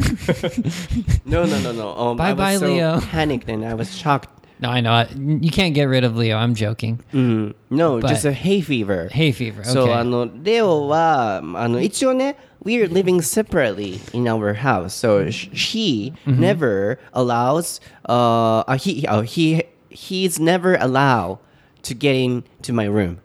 [1.25, 1.95] No, no, no, no.
[1.97, 2.99] Um, I Bye-bye, was so Leo.
[3.11, 4.29] panicked and I was shocked.
[4.59, 4.91] No, I know.
[4.93, 6.37] I- You can't get rid of Leo.
[6.37, 6.99] I'm joking.
[7.13, 9.09] No, But- just a hay fever.
[9.11, 9.61] Hay fever.
[9.61, 9.71] Okay.
[9.73, 19.05] そうあのレオはあの一応ね we're living separately in our house so sh- he never allows uh uh, he
[19.07, 21.39] uh, he he's never allowed
[21.88, 23.18] to get into my room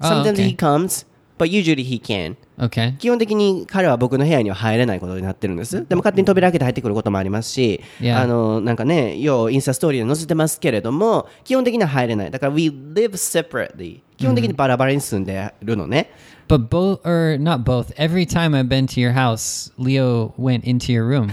[0.00, 1.04] Oh, sometimes he comes
[1.38, 2.96] but usually he can okay.
[2.98, 5.86] 基本的に彼は僕の部屋には入れないことになってるんです。
[5.88, 8.20] でも勝手に扉開けて入ってくることもありますし、Yeah.
[8.20, 12.30] あの、なんかね、ようインスタストーリーで載せてますけれども、基本的には入れない。
[12.30, 14.02] だから we live separately。
[14.16, 16.10] 基本的にバラバラに住んでるのね。
[16.48, 21.06] But both, or not both, every time I've been to your house, Leo went into your
[21.06, 21.30] room.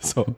[0.00, 0.34] そう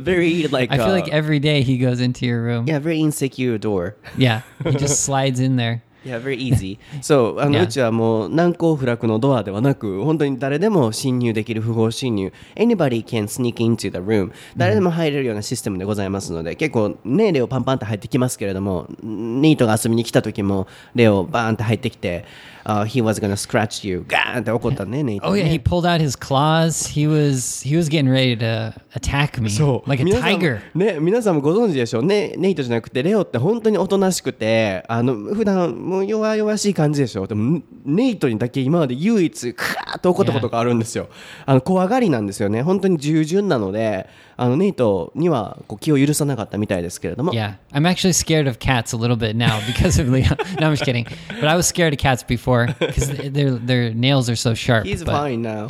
[0.00, 2.64] very like I feel uh, like every day he goes into your room.
[2.66, 5.82] yeah very insecure door Yeah, he just slides in there.
[6.02, 6.78] Yeah, very easy.
[7.02, 7.64] そう、あの、Yeah.
[7.64, 12.32] うちはもう難攻不落のドアではなく、本当に誰でも侵入できる不法侵入。
[12.56, 14.32] Anybody can sneak into the room.
[14.56, 22.24] 誰でも入れるようなシステムでございますので、結構ね、レオパンパンって入ってきますけれども、ニートが遊びに来た時も、レオバーンって入ってきて、
[22.70, 24.04] uh, he was gonna scratch you.
[24.06, 25.42] ガーンって怒ったね、ネイト、Oh ね。
[25.42, 26.88] yeah, he pulled out his claws.
[26.92, 30.60] He was he was getting ready to attack me そう like a tiger.
[30.74, 41.08] ね皆さんもご存知でしょうねネイトじゃなくてレオって本当におとなしくてあの普段もう弱々しい感じでしょでもネイトにだけ今まで唯一クワーッと怒ったことがあるんですよ
[41.46, 44.08] あの怖がりなんですよね本当に従順なので
[44.39, 50.37] あのネイトにはこう気を許さなかったみたいですけれども Yeah, I'm actually scared of cats a little bit now because of Leon.
[50.59, 51.05] no, I'm just kidding.
[51.39, 54.85] But I was scared of cats before because their their nails are so sharp.
[54.85, 55.69] He's but, fine now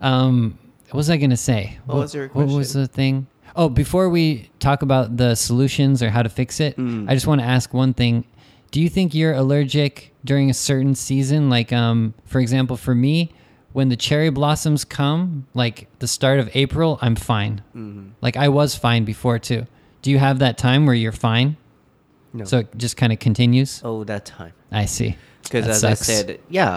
[0.00, 0.58] Um,
[0.90, 1.78] what was I gonna say?
[1.86, 3.26] What was your What was the thing?
[3.56, 7.10] Oh, before we talk about the solutions or how to fix it, Mm.
[7.10, 8.24] I just want to ask one thing.
[8.70, 11.50] Do you think you're allergic during a certain season?
[11.50, 13.32] Like, um, for example, for me,
[13.74, 17.62] when the cherry blossoms come, like the start of April, I'm fine.
[17.76, 18.10] Mm-hmm.
[18.20, 19.66] Like I was fine before too.
[20.02, 21.56] Do you have that time where you're fine?
[22.32, 22.44] No.
[22.44, 23.82] So it just kind of continues.
[23.82, 25.16] all that time I see.
[25.42, 26.08] Because That as sucks.
[26.08, 26.70] I said, yeah,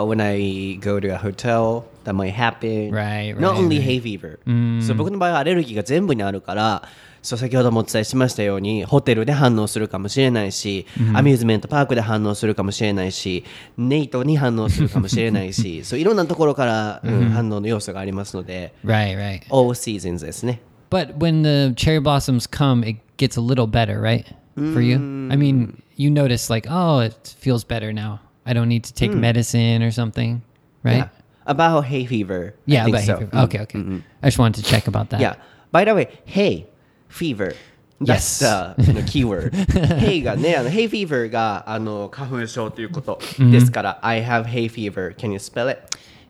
[0.00, 2.92] uh, when I go to a hotel, that might happen.
[2.92, 3.84] Right, right, Not only right.
[3.84, 4.38] hay fever.
[4.86, 6.88] そう僕の場合はアレルギーが全部にあるから、
[7.25, 10.85] そう先ほどもお伝えしましたように、ホテルで反応するかもしれないし、
[11.15, 13.43] アミューズメントパークで反応するかもしれないし、
[13.77, 19.41] ネイトに反応するかもしれないし、そういろんなところから、うん反応の要素がありますので、Right, right.
[19.49, 20.61] all seasons ですね。
[20.91, 24.25] But when the cherry blossoms come, it gets a little better, right?
[24.55, 24.97] For you?
[24.97, 28.19] I mean, you notice like, oh, it feels better now.
[28.45, 30.43] I don't need to take medicine or something,
[30.83, 30.97] right?
[30.97, 31.09] Yeah.
[31.47, 32.53] About hay fever.
[32.67, 33.17] Yeah, about hay so.
[33.17, 33.37] fever.
[33.45, 34.01] Okay, okay.
[34.21, 35.19] I just wanted to check about that.
[35.19, 35.35] Yeah.
[35.71, 36.67] By the way, hay
[37.08, 37.54] fever.
[38.02, 38.42] Yes.
[38.42, 39.50] That's the あの keyword.
[39.98, 45.14] hay がね、あの hay fever があの花粉症ということですから、I have hay fever.
[45.16, 45.80] Can you spell it?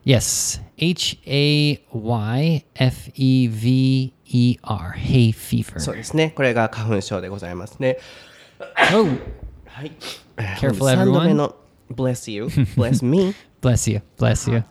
[0.04, 0.60] Yes.
[0.78, 4.92] H A Y F E V E R.
[4.96, 5.78] Hay fever.
[5.78, 6.32] そうですね。
[6.34, 7.98] これが花粉症でございますね。
[8.92, 9.06] oh,
[9.66, 9.92] はい。
[10.58, 11.34] Careful, 3度目 everyone.
[11.34, 11.54] の
[11.92, 13.34] bless you, bless me.
[13.60, 14.02] bless you.
[14.18, 14.64] Bless you.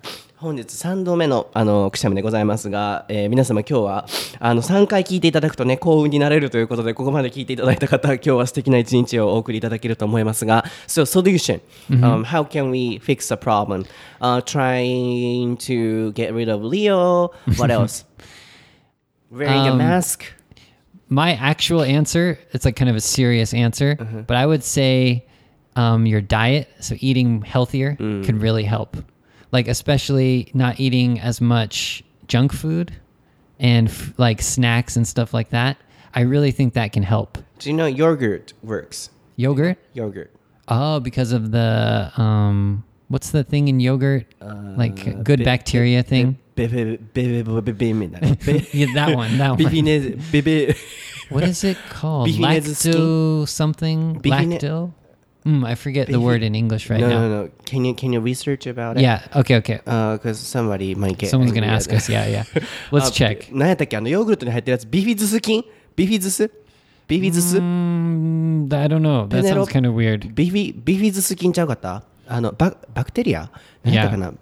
[0.45, 4.07] 本日3度目のあのくしゃみでございますが、えー皆様今日は
[4.41, 13.87] あの3回聞いていただくとね幸運になれるということでここまで聞いていただいた方今日は素敵な一日をお送りいただけると思いますが So solution、um, how can we fix the problem、
[14.21, 18.05] uh, trying to get rid of Leo what else
[19.33, 20.25] wearing a Um, mask
[21.09, 25.25] my actual answer it's like kind of a serious answer but i would say
[25.77, 28.99] um, your diet so eating healthier could really help
[29.55, 32.93] like especially not eating as much junk food
[33.61, 35.77] and f- like snacks and stuff like that.
[36.13, 37.39] I really think that can help.
[37.61, 39.11] Do you know yogurt works?
[39.37, 39.79] Yogurt?
[39.93, 40.33] Yogurt.
[40.67, 44.27] Oh, because of the um what's the thing in yogurt?
[44.43, 46.39] Uh, like good bi- bacteria bi- thing?
[48.73, 49.59] Yeah, that one, that one.
[51.29, 52.29] what is it called?
[52.29, 54.21] Lacto something?
[54.61, 54.93] Lacto?
[55.46, 57.20] Mm, I forget the Beefy- word in English right no now.
[57.22, 59.22] no no can you can you research about it Yeah.
[59.34, 59.56] Okay.
[59.58, 59.80] Okay.
[59.86, 62.10] because somebody might get Someone's gonna angry ask at us.
[62.10, 62.28] Yeah.
[62.28, 62.44] Yeah.
[62.92, 63.48] Let's あ check.
[63.52, 65.64] 何やったっけあのヨーグルトに入ってるやつビフィズス菌
[65.96, 66.52] ビフィズス
[67.08, 69.28] ビフィズス Mm, I don't know.
[69.30, 70.34] That sounds Penelope- kind of weird.
[70.34, 73.50] ビフィビフィズス菌ちゃうかったあのババクテリア
[73.84, 74.34] 何やったかな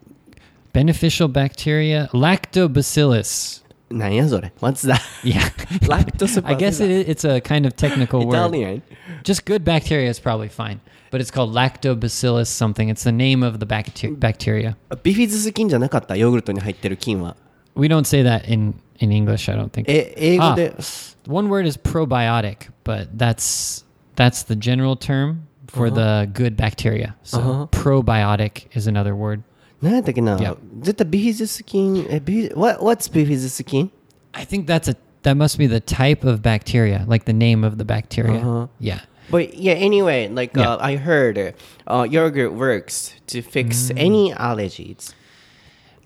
[0.73, 3.60] Beneficial bacteria, lactobacillus.
[3.91, 4.99] 何やそれ What's that?
[5.23, 5.39] Yeah.
[5.87, 8.35] Lactobacillus I guess it, is- it's a kind of technical word.
[8.35, 8.81] Italian
[9.23, 10.79] Just good bacteria is probably fine,
[11.11, 12.89] but it's called lactobacillus something.
[12.89, 14.15] It's the name of the bacteria.
[14.15, 14.75] bacteria.
[15.03, 17.35] ビフィズス菌じゃなかったヨーグルトに入ってる菌は
[17.75, 19.49] We don't say that in in English.
[19.51, 19.85] I don't think.
[19.87, 20.73] え英語で
[21.27, 27.15] One word is probiotic, but that's that's the general term for the good bacteria.
[27.23, 27.67] So Uh-huh.
[27.71, 29.43] probiotic is another word.
[29.81, 30.57] 何やったっけな Yeah.
[30.81, 33.91] 絶対ビフィズス菌えビフィ what, What's ビフィズス菌
[34.33, 37.77] I think that's a that must be the type of bacteria, like the name of
[37.77, 38.39] the bacteria.
[38.39, 38.67] Uh-huh.
[38.79, 38.99] Yeah.
[39.29, 40.73] But yeah, anyway, like Yeah.
[40.73, 41.53] uh, I heard,
[41.85, 45.13] uh, yogurt works to fix any allergies.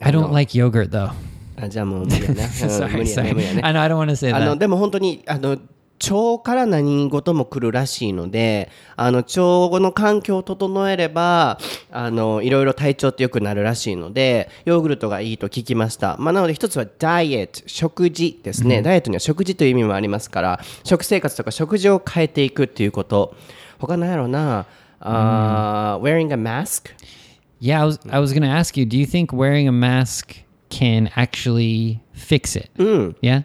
[0.02, 0.32] I don't know.
[0.32, 1.12] like yogurt though.
[1.58, 2.34] あじゃあもう無理やな。
[2.34, 3.34] うん sorry, 無理やね sorry.
[3.36, 4.58] 無理やね I know I don't want to say あの that.
[4.58, 5.58] でも本当にあの
[6.03, 11.59] 腸から何事も来るらしいのであの腸の環境を整えれば
[11.91, 23.35] あのいろいろ体調って良くなるらしいのでヨーグルトがいいと聞きました、まあ、なので一つはダイエット食事ですね、ダイエットには食事という意味もありますから食生活とか食事を変えていくっていうこと。
[23.79, 24.67] 他なんやろうな？
[25.01, 26.91] あー wearing a mask
[27.61, 28.87] Yeah, I was I was gonna ask you.
[28.87, 30.37] Do you think wearing a mask
[30.69, 32.71] can actually fix it?
[33.23, 33.43] Yeah?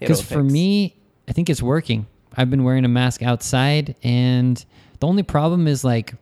[0.00, 0.96] Because for me,
[1.28, 2.06] I think it's working.
[2.36, 4.62] I've been wearing a mask outside, and
[5.00, 6.14] the only problem is like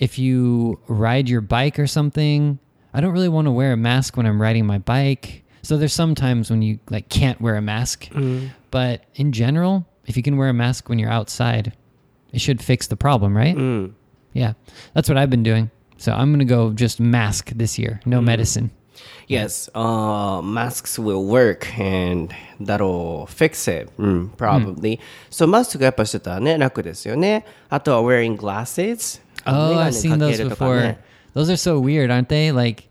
[0.00, 2.58] if you ride your bike or something.
[2.92, 5.44] I don't really want to wear a mask when I'm riding my bike.
[5.62, 8.06] So there's some times when you like can't wear a mask.
[8.06, 8.48] Mm-hmm.
[8.72, 11.72] But in general, if you can wear a mask when you're outside,
[12.32, 13.54] it should fix the problem, right?
[13.54, 13.92] Mm.
[14.32, 14.54] Yeah,
[14.94, 15.70] that's what I've been doing.
[15.98, 18.24] So I'm gonna go just mask this year, no mm.
[18.24, 18.70] medicine.
[19.27, 22.29] Yes, uh, masks will work and
[22.59, 23.89] that'll fix it.
[23.97, 24.99] うん、probably.
[25.31, 27.43] So マスクやっぱしてたらね、楽ですよね。
[27.69, 29.21] あとは wearing glasses.
[29.45, 30.81] Oh, メガ I've ネ seen か those けるとか before.
[30.81, 30.99] ね
[31.35, 32.53] Those are so weird, aren't they?
[32.53, 32.87] Like,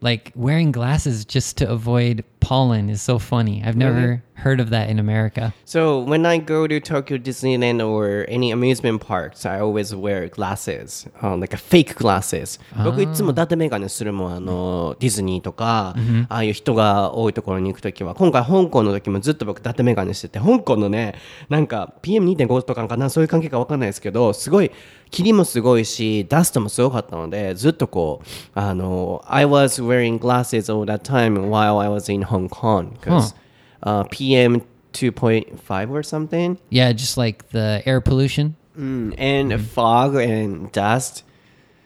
[0.00, 3.62] like wearing glasses just to avoid pollen is so funny.
[3.64, 5.53] I've never heard of that in America.
[5.65, 11.07] So when I go to Tokyo Disneyland or any amusement parks, I always wear glasses,
[11.21, 12.59] um, like a fake glasses.
[12.83, 15.95] 僕いつも伊達メガネするもん、あの、ディズニーとか、
[16.29, 21.15] ああいう人が多いところに行くときは、今回香港の時もずっと僕伊達メガネしてて、香港のね、
[21.49, 24.71] なんか PM2.5 とかかな、そういう関係かわかんないですけど、すごい、
[25.11, 32.97] 霧もすごいし、ダストもすごかったので、ずっとこう、あの、I was wearing glasses all that time while I was in Hong Kong.
[32.99, 33.35] Because
[33.82, 36.58] uh, PM 2.5 or something.
[36.70, 38.56] Yeah, just like the air pollution.
[38.78, 41.24] Mm, and fog and dust.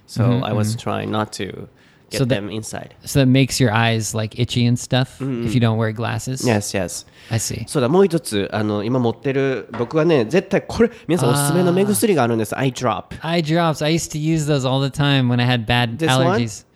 [0.07, 1.69] So I was trying not to
[2.11, 2.95] get So that- them inside.
[3.05, 6.45] So that makes your eyes like itchy and stuff if you don't wear glasses.
[6.47, 7.07] Yes, yes.
[7.31, 7.65] I see.
[7.67, 12.55] そうだ、もう一つ、あの、今持ってる、僕はね、絶対これ、皆さんおすすめの目薬があるんです。
[12.55, 13.17] Eye drop.
[13.23, 13.83] Eye drops.
[13.83, 16.27] I used to use those all the time when I had bad This one?
[16.39, 16.67] allergies.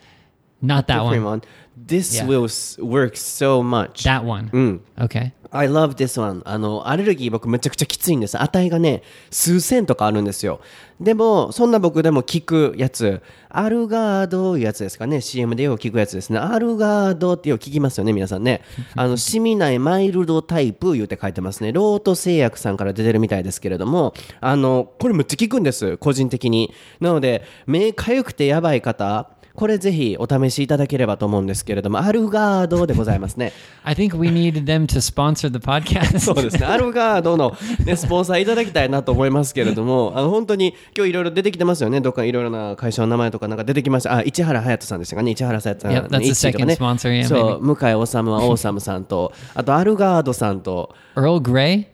[0.62, 1.24] Not that Different one.
[1.24, 1.42] one.
[1.77, 2.27] This Yeah.
[2.27, 4.03] will s- work so much.
[4.07, 4.49] That one.
[4.51, 4.81] うん。
[4.97, 5.31] Okay.
[5.53, 6.41] I love this one.
[6.45, 8.41] あの、アレルギー僕めちゃくちゃきついんです。
[8.41, 10.61] 値がね、数千とかあるんですよ。
[11.01, 15.19] でも、そんな僕でも聞くやつ、アルガードいうやつですかね。
[15.19, 16.39] CM でよく聞くやつですね。
[16.39, 18.61] アルガードってよく聞きますよね、皆さんね。
[18.95, 21.73] あの、 シミないマイルドタイプ言うて書いてますね。
[21.73, 25.97] ロート製薬さんから出てるみたいですけれども、あの、これめっちゃ効くんです。
[25.97, 26.73] 個人的に。
[27.01, 29.31] なので、目かゆくてやばい方、
[29.61, 33.53] これぜひお試しいただければと思うんですけれども、アルガードでございますね。
[33.85, 36.17] I think we need them to sponsor the podcast.
[36.17, 36.65] そうですね。
[36.65, 42.01] アルガードの、ね、スポンサーいただきたいなと思いますけれども、 あの本当に今日いろいろ出てきてますよね。
[42.01, 44.17] どっかいろいろな会社の名前とかなんか出てきました。
[44.17, 45.29] あ、市原隼人さんでしたかね。
[45.29, 46.05] 市原隼人さん。
[46.05, 51.85] Yep, that's the second sponsor, yeah, そう、向井治はオーサムさんと、あとアルガードさんと、Earl Grey?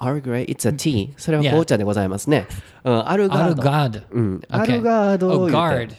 [0.00, 1.10] Earl Grey, it's a tea.
[1.16, 2.46] それは.紅茶でございますね。
[2.84, 3.62] うん、アルガード。
[3.62, 4.02] God.
[4.10, 5.94] うん、アルガード Oh, guard.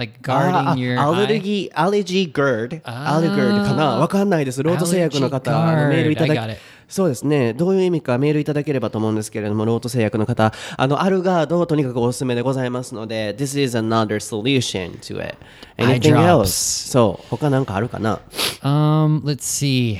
[0.00, 4.62] Like あ guarding your あアレル.ギー、アレジーガード、アレガードかなわかんないです。
[4.62, 6.56] ロート製薬の方、のメールいただき
[6.88, 7.52] そうですね。
[7.52, 15.36] どういう意味かメールいただければと思うんですけれども、ロート製薬の方、あの、アルガード、とにかくおすすめでございますので、This is another solution to it.
[15.78, 16.46] Anything else?
[16.90, 18.18] そう、他なんかあるかな
[18.62, 19.98] Um, let's see.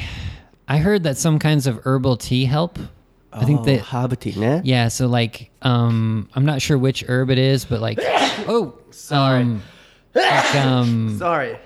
[0.67, 2.81] I heard that some kinds of herbal tea help.
[3.33, 4.61] I think that ハーブティーね。
[4.65, 8.03] yeah, so like um I'm not sure which herb it is, but like
[8.49, 9.43] oh Sorry.
[9.45, 9.61] um,
[10.14, 11.58] like um Sorry.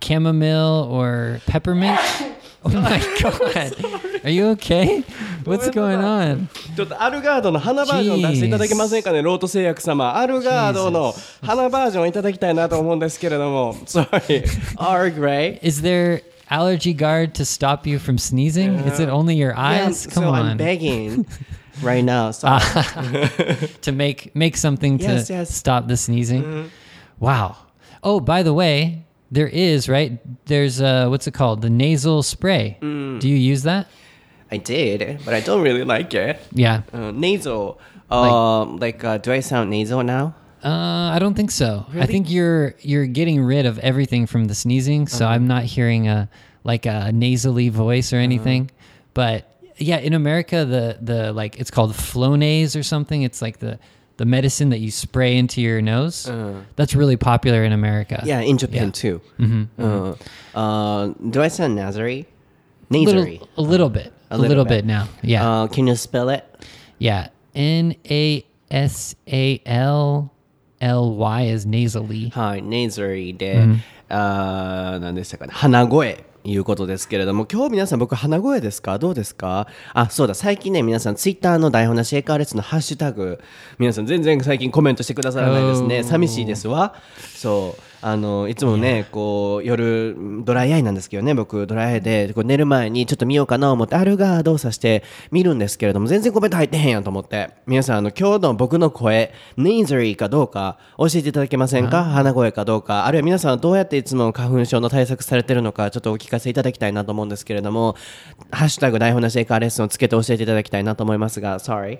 [0.00, 1.98] chamomile or peppermint.
[2.64, 4.24] Oh my god.
[4.24, 5.04] Are you okay?
[5.44, 6.48] What's going on?
[6.74, 10.16] ちょっとアルガードの花バージョン出していただけませんかね、ロート製薬様。
[10.16, 13.74] アルガードの花バージョンいただきたいなと思うんですけれども。
[13.86, 14.44] Sorry.
[14.76, 15.60] R Gray.
[15.62, 18.74] Is there allergy guard to stop you from sneezing?
[18.86, 20.06] Is it only your Yeah, eyes?
[20.08, 20.56] Come so I'm on.
[20.56, 21.24] begging
[21.82, 22.32] right now.
[22.32, 22.48] So
[23.82, 25.54] to make make something to Yes, yes.
[25.54, 26.68] stop the sneezing.
[27.20, 27.54] Wow.
[28.03, 30.19] Oh, by the way, there is right.
[30.45, 31.61] There's uh, what's it called?
[31.61, 32.77] The nasal spray.
[32.81, 33.87] Do you use that?
[34.51, 36.39] I did, but I don't really like it.
[36.51, 36.81] Yeah.
[36.91, 37.79] Uh, nasal.
[38.09, 40.35] Um, like, uh, do I sound nasal now?
[40.63, 41.85] Uh, I don't think so.
[41.93, 46.07] I think you're you're getting rid of everything from the sneezing, so I'm not hearing
[46.07, 46.29] a
[46.63, 48.69] like a nasally voice or anything.
[49.13, 53.23] But yeah, in America, the the like it's called Flonase or something.
[53.23, 53.79] It's like the
[54.20, 56.30] the medicine that you spray into your nose.
[56.76, 58.22] That's really popular in America.
[58.24, 58.90] Yeah, in Japan Yeah.
[58.92, 59.20] too.
[59.78, 60.14] Uh,
[60.58, 62.26] uh, do I sound nasally?
[62.90, 63.40] a little, Nasally.
[63.58, 64.84] a little bit, a, little little, bit.
[64.84, 64.86] bit.
[64.86, 65.08] now.
[65.22, 66.44] Yeah, Uh, can you spell it?
[66.98, 67.28] yeah.
[67.54, 70.30] N a s a l
[70.80, 72.30] l y is nasally.
[72.30, 73.58] はい、nasally で、
[74.08, 76.24] あー何でしたかね、鼻声。
[76.43, 78.97] いうことですけれども、今日皆さん僕鼻声ですか？
[78.97, 79.67] どうですか？
[79.93, 83.39] あ、そうだ、最近ね、皆さんツイッターの台本なしエカーレッツのハッシュタグ、
[83.77, 86.03] 皆さん全然最近コメントしてくださらないですね。
[86.03, 86.95] 寂しいですわ。
[87.35, 87.81] そう。
[88.03, 97.51] あのいつもねこう夜ドライアイなんですけどね僕ドライアイでこう寝る前にちょっと見ようかな思ってアルガー動作して見るんですけれども全然コメント入ってへんやんと思って。
[97.67, 102.03] 皆さんあの今日の僕の声ネイザリーかどうか教えていただけませんか？
[102.03, 103.05] 鼻声かどうか。
[103.05, 107.95] あるいは皆さんはどうやっていつも花粉症の対策されてるのかちょっとお聞かせいただきたいなと思うんですけれども
[108.51, 111.99] ハッシュタグ台本なしエカーレッスンをつけて教えていただきたいなと思いますが Sorry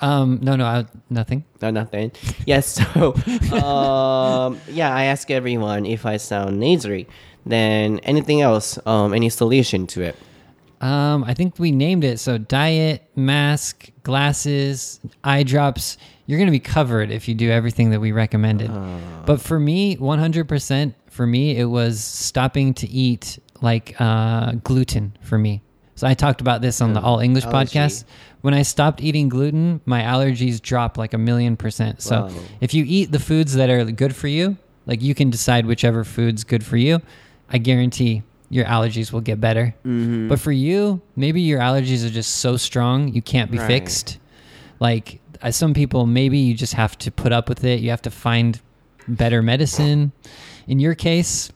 [0.00, 1.44] Um, no, no, I, nothing.
[1.60, 2.12] No, nothing.
[2.46, 3.14] Yes, so
[3.52, 7.08] um, yeah, I ask everyone if I sound nasally.
[7.46, 8.78] Then anything else?
[8.86, 10.16] Um, any solution to it?
[10.80, 12.20] Um, I think we named it.
[12.20, 15.96] So diet, mask, glasses, eye drops.
[16.26, 18.70] You're going to be covered if you do everything that we recommended.
[19.24, 25.38] But for me, 100% for me, it was stopping to eat like uh, gluten for
[25.38, 25.62] me.
[25.98, 27.76] So I talked about this on the All English allergy.
[27.76, 28.04] podcast.
[28.42, 32.00] When I stopped eating gluten, my allergies dropped like a million percent.
[32.02, 32.30] So Wow.
[32.60, 36.04] if you eat the foods that are good for you, like you can decide whichever
[36.04, 37.02] food's good for you,
[37.50, 39.74] I guarantee your allergies will get better.
[39.84, 40.28] Mm-hmm.
[40.28, 43.66] But for you, maybe your allergies are just so strong you can't be Right.
[43.66, 44.18] fixed.
[44.78, 47.80] Like uh, some people, maybe you just have to put up with it.
[47.80, 48.60] You have to find
[49.08, 50.12] better medicine.
[50.68, 51.50] In your case,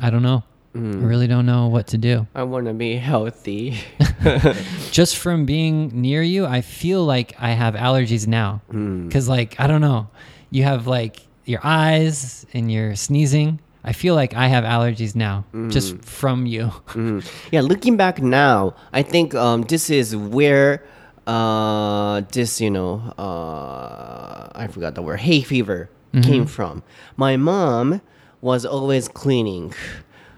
[0.00, 0.44] I don't know.
[0.74, 1.02] Mm.
[1.02, 2.26] I really don't know what to do.
[2.34, 3.78] I want to be healthy.
[4.90, 8.62] Just from being near you, I feel like I have allergies now.
[8.70, 9.08] Mm.
[9.08, 10.08] Because, like, I don't know.
[10.50, 13.60] You have like your eyes and you're sneezing.
[13.84, 16.70] I feel like I have allergies now just from you.
[16.88, 17.28] Mm.
[17.50, 20.84] Yeah, looking back now, I think um, this is where
[21.26, 25.90] uh, this, you know, uh, I forgot the word, hay fever
[26.22, 26.82] came from.
[27.16, 28.02] My mom
[28.40, 29.72] was always cleaning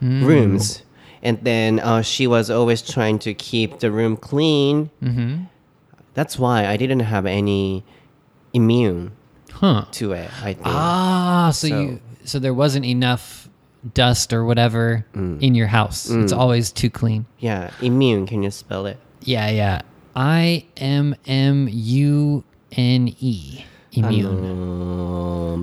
[0.05, 0.83] rooms,
[1.23, 4.91] and then uh, she was always trying to keep the room clean.
[5.01, 5.49] hmm
[6.15, 7.83] That's why I didn't have any
[8.53, 9.11] immune
[9.53, 9.85] Huh.
[9.99, 10.31] to it.
[10.43, 10.67] I think.
[10.67, 13.49] Ah, so, So- you so there wasn't enough
[13.95, 15.43] dust or whatever Mm.
[15.43, 16.09] in your house.
[16.09, 17.27] It's always too clean.
[17.39, 18.27] Yeah, immune.
[18.27, 18.97] Can you spell it?
[19.23, 19.83] Yeah, yeah.
[20.17, 23.65] I M M U N E.
[23.97, 24.43] あ Immune.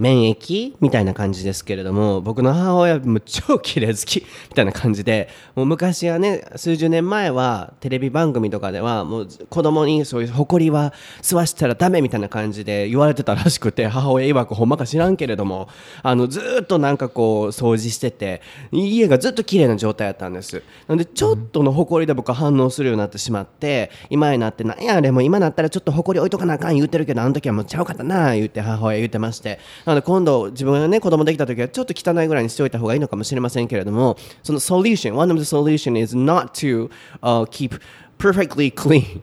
[0.01, 10.91] 免疫みたいな感じですけれども僕の母親も超綺麗好きみたいな感じでもう昔はね数十年前はテレビ番組とかではもう子供にそういう埃は
[11.21, 15.69] 吸わしたらダメみたいな感じで言われてたらしくて母親曰くほんまか知らんけれども
[16.01, 18.41] あのずっとなんかこう掃除してて
[18.71, 20.63] 家がずっと綺麗な状態だったんです。
[20.87, 29.59] なんでちょっとの埃で僕は反応するようになってしまって今になってなんやあれも今なったらちょっと埃置いとかなあかん言うてるけどあの時はもうちゃうかったな言って母親言ってまして
[29.91, 36.89] なので今度自分がね子供できた時はちょっと汚いぐらいにしておいた方がいいのかもしれませんけれどもその solution one of the solution is not to、
[37.21, 37.77] uh, keep
[38.17, 39.21] perfectly clean、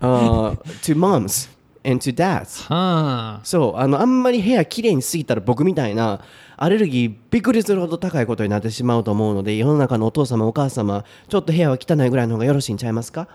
[0.00, 1.50] uh, to moms
[1.84, 3.40] and to dads Huh.
[3.44, 6.22] そうあのあんまり部屋きれいにしすぎたら僕みたいな
[6.56, 13.28] アレルギーびっくりするほど高いことになってしまうと思うので世の中のお父様お母様ちょっと部屋は汚いぐらいの方がよろしいんちゃいますか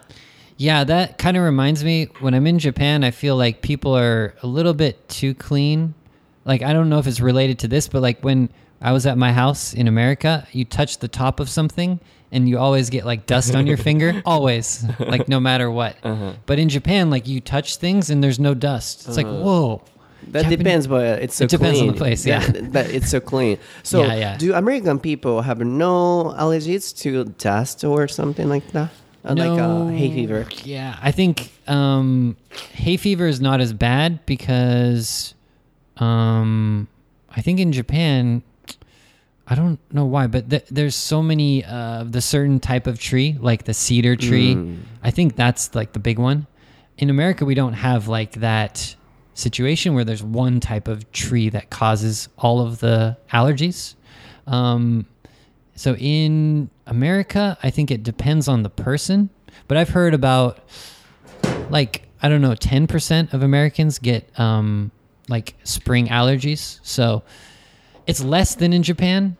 [0.57, 4.35] Yeah, that kind of reminds me when I'm in Japan, I feel like people are
[4.43, 5.95] a little bit too clean.
[6.45, 8.49] Like, I don't know if it's related to this, but like when
[8.81, 11.99] I was at my house in America, you touch the top of something
[12.31, 14.21] and you always get like dust on your finger.
[14.25, 14.83] Always.
[14.99, 15.97] Like, no matter what.
[16.45, 19.07] But in Japan, like you touch things and there's no dust.
[19.07, 19.81] It's like, whoa.
[20.29, 22.45] That Japan- depends, but it's so It depends on the place, yeah.
[22.45, 23.57] That, that it's so clean.
[23.83, 24.37] So, Yeah, yeah.
[24.37, 28.89] do American people have no allergies to dust or something like that?
[29.25, 30.45] Uh, Like uh, hay fever.
[30.63, 32.37] Yeah, I think um,
[32.73, 35.33] hay fever is not as bad because
[36.01, 36.87] um,
[37.29, 38.43] I think in Japan,
[39.47, 43.37] I don't know why, but th- there's so many uh, the certain type of tree,
[43.39, 44.55] like the cedar tree.
[45.03, 46.47] I think that's like the big one.
[46.97, 48.95] In America, we don't have like that
[49.33, 53.95] situation where there's one type of tree that causes all of the allergies.
[54.47, 55.05] Um,
[55.75, 59.29] so in America, I think it depends on the person,
[59.67, 60.59] but I've heard about
[61.69, 64.91] like I don't know, ten percent of Americans get um,
[65.31, 66.79] like spring allergies.
[66.83, 67.23] So
[68.05, 69.37] it's less than in Japan,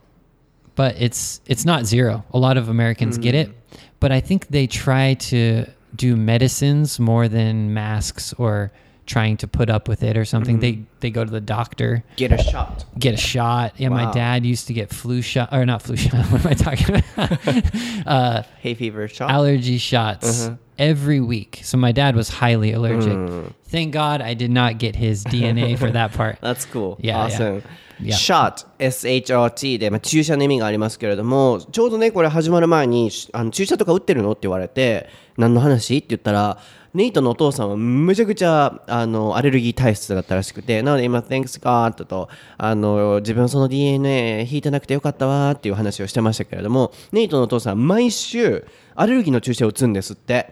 [0.75, 2.23] but it's it's not zero.
[2.33, 3.79] A lot of Americans get it, mm.
[3.99, 5.65] but I think they try to
[5.95, 8.71] do medicines more than masks or
[9.05, 10.59] trying to put up with it or something.
[10.59, 10.83] They mm-hmm.
[11.01, 12.85] they go to the doctor Get a shot.
[12.97, 13.73] get a shot.
[13.77, 16.25] Yeah, my dad used to get flu shot or not flu shot.
[16.31, 18.07] What am I talking about?
[18.07, 19.29] uh, Hay fever shot.
[19.29, 20.55] allergy shots mm-hmm.
[20.81, 21.61] Every week.
[21.63, 23.13] So my dad was highly allergic.
[23.13, 23.53] Mm.
[23.69, 26.39] Thank God I did not get his DNA for that part.
[26.41, 26.97] That's cool.
[26.99, 27.63] Yeah, awesome.
[27.99, 28.15] Yeah.
[28.15, 35.07] Shot, S-H-O-T で、まあ、注射の意味がありますけれども、ちょうどね、これ始まる前に、あの注射とか打ってるのって言われて、
[35.37, 35.97] 何の話？
[35.97, 36.57] って言ったら、
[36.93, 42.27] ネイトのお父さんはむちゃくちゃあのアレルギー体質だったらしくてなので今 Thanks God と
[42.57, 48.65] あの自分その DNA 引いてなくてよかったわっていう話をしてましたけれどもネイトのお父さん毎週
[48.95, 50.51] アレルギーの注射を打つんですって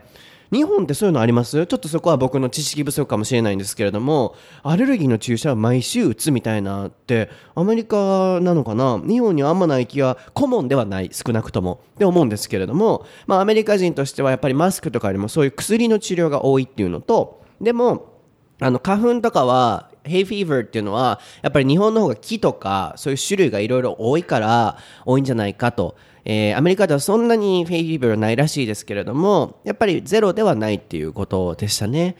[0.51, 1.67] 日本ってそういうのあります？
[1.67, 8.99] ちょっとそこは僕の知識不足かもしれないんですけれどもアレルギーの注射は毎週打つみたいなってアメリカなのかな？
[8.99, 18.13] 日本にはあんまない気は顧問ではない少なくともって思うんですけれども、まあ、アメリカ人としてはやっぱりマスクとかよりもそういう薬の治療が多いっていうのとでも
[18.61, 25.95] あの花粉とかはヘイフィーバーっていうのはやっぱり日本の方が木とかそういう種類がいろいろ多いから多いんじゃないかと、
[26.31, 32.15] えーアメリカではそんなにフェイフィーバーはないらしいですけれどもやっぱりゼロではないっていうことでしたね、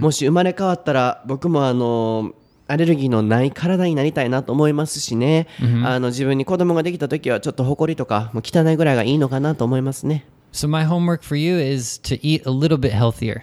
[0.00, 2.32] もし生まれ変わったら僕もあの
[2.66, 5.46] アレルギーのない体になりたいなと思いますしね、
[5.84, 13.42] あの自分に子供ができた時はちょっと埃とかもう汚いぐらいがいいのかなと思いますね So my homework for you is to eat a little bit healthier.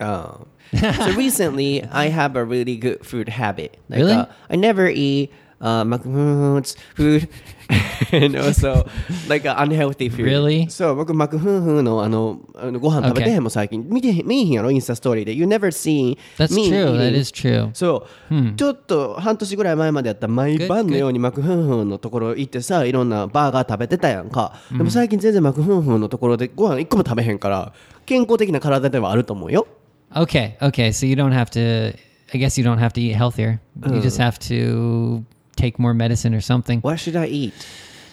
[0.00, 0.46] Oh.
[0.74, 3.78] so recently, I have a really good food habit.
[3.88, 4.12] Like, Really?
[4.14, 7.28] uh, I never eat uh, McDonald's food
[8.12, 8.88] and also
[9.28, 10.24] like uh, unhealthy food.
[10.24, 10.68] Really?
[10.68, 13.86] そう、僕、マクフンフンのあのあのご飯食べてへんもん最近。
[13.88, 15.34] 見て見えへんやろ、インスタストーリーで。
[15.34, 16.96] You never see That's me true.
[16.98, 17.70] That is true.
[17.74, 27.72] そう、ちょっと半年ぐらい前までやったら毎晩の.ようにマクフンフンのところ行ってさいろんなバーガー食べてたやんか、でも最近全然マクフンフンのところでご飯一個も食べへんから
[28.06, 29.66] 健康的な体ではあると思うよ
[30.12, 30.88] Okay, okay.
[30.88, 31.94] So you don't have to.
[32.34, 33.60] I guess you don't have to eat healthier.
[33.86, 35.24] You just have to
[35.60, 36.80] take more medicine or something.
[36.80, 37.54] What should I eat?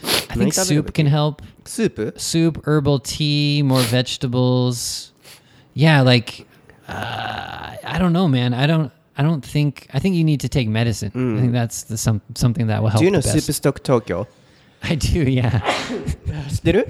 [0.04, 1.42] I think soup can help.
[1.66, 2.20] Soup.
[2.20, 5.12] Soup, herbal tea, more vegetables.
[5.74, 6.46] Yeah, like
[6.88, 8.54] uh, I don't know, man.
[8.54, 8.92] I don't.
[9.18, 9.88] I don't think.
[9.94, 11.12] I think you need to take medicine.
[11.12, 11.38] Mm.
[11.38, 13.00] I think that's the, some something that will help.
[13.00, 14.28] Do you know Soup Stock Tokyo?
[14.82, 15.24] I do.
[15.28, 15.62] Yeah.
[16.50, 16.88] 知ってる？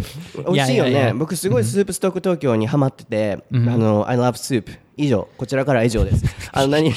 [0.51, 4.65] 美味しいよね、いやいやいや僕すごいスープストック東京にハマってて、あの I love soup
[4.97, 6.91] 以上こちらからは以上です あの何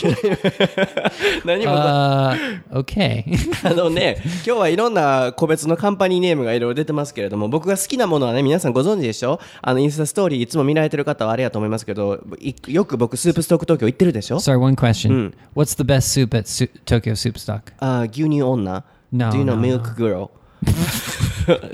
[1.45, 3.25] 何も Uh, okay.
[3.67, 4.17] あのね、
[4.47, 9.41] 今日はいろんな個別のカンパニーネームがいろいろ出てますけれども、僕が好きなものはね、皆さんご存知でしょ？
[9.63, 15.33] あの、インスタストーリーいつも見られてる方はあれやと思いますけど、いよく僕、スープストック東京行ってるでしょ？Sorry, one question.
[15.55, 16.45] What's the best soup at
[16.87, 17.61] Tokyo Soup Stock?
[17.79, 18.83] あー牛乳女
[19.13, 20.31] No, Do you know no, milk girl?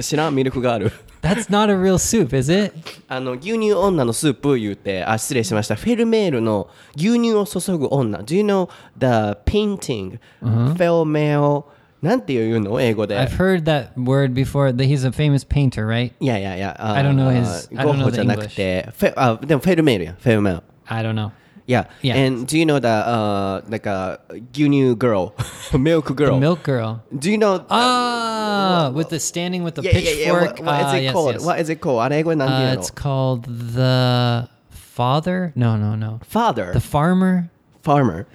[0.01, 2.73] 知らんミルクガール That's not a real soup, is it?
[3.09, 11.65] あの牛乳女のスープ言うてあ失礼しましたフェルメールの牛乳を注ぐ女 Do you know the painting、フェルメール
[12.03, 14.71] なんて言うの英語で I've heard that word before.
[14.77, 16.13] That he's a famous painter, right?
[16.21, 20.63] いやいやいや、あ I don't know his- ゴ I don't ッ know ホ the じゃなくて、フェあでもフェルメールや、フェルメール。
[20.87, 21.31] I don't know.
[21.68, 21.86] Yeah.
[22.02, 22.16] Yeah.
[22.16, 24.20] And do you know the uh, like a
[24.54, 25.34] 牛乳 girl,
[25.78, 26.38] milk girl?
[26.40, 27.02] Milk girl.
[27.18, 27.64] Do you know?
[27.70, 30.32] Ah, with the standing with the yeah, yeah, yeah.
[30.34, 30.66] What, pitchfork.
[30.66, 31.34] what is Ah, it yes, called?
[31.36, 31.46] yes.
[31.46, 32.02] What is it called?
[32.02, 33.42] あれ英語でなんて Uh, 言うの it's called
[33.74, 35.52] the father.
[35.56, 36.20] No, no, no.
[36.28, 37.50] Father, The farmer.
[37.84, 38.26] farmer.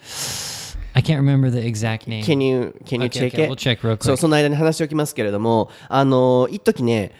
[0.94, 2.24] I can't remember the exact name.
[2.24, 3.48] Can you can you Okay, check okay, it?
[3.50, 4.04] we'll check real quick.
[4.04, 7.12] そうその間に話しておきますけれども、あの一時ね。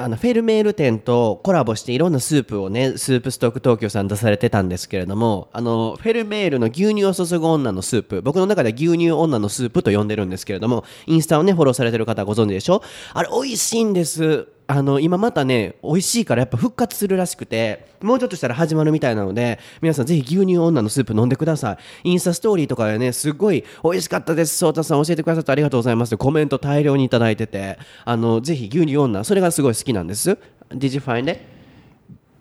[0.00, 12.80] あのフェルメール店とコラボしていろんなスープをねスープストック東京さん出されてたんですけれどもあのフェルメールの牛乳を注ぐ女のスープ僕の中では牛乳女のスープと呼んでるんですけれどもインスタをねフォローされてる方ご存知でしょ？
[13.12, 14.46] あれ美味しいんです。
[14.70, 22.10] あの今またね美味しいからやっぱ復活するらしくてもうちょっとしたら始まるみたいなので皆さんぜひ牛乳女のスープ飲んでください。
[22.10, 30.38] インスタストーリーとかでねすごい美味しかったですソータさん教えてくださってありがとうございますコメント大量にいただいててあのぜひ牛乳女それがすごい好きなんです。
[30.70, 31.40] Did you find it?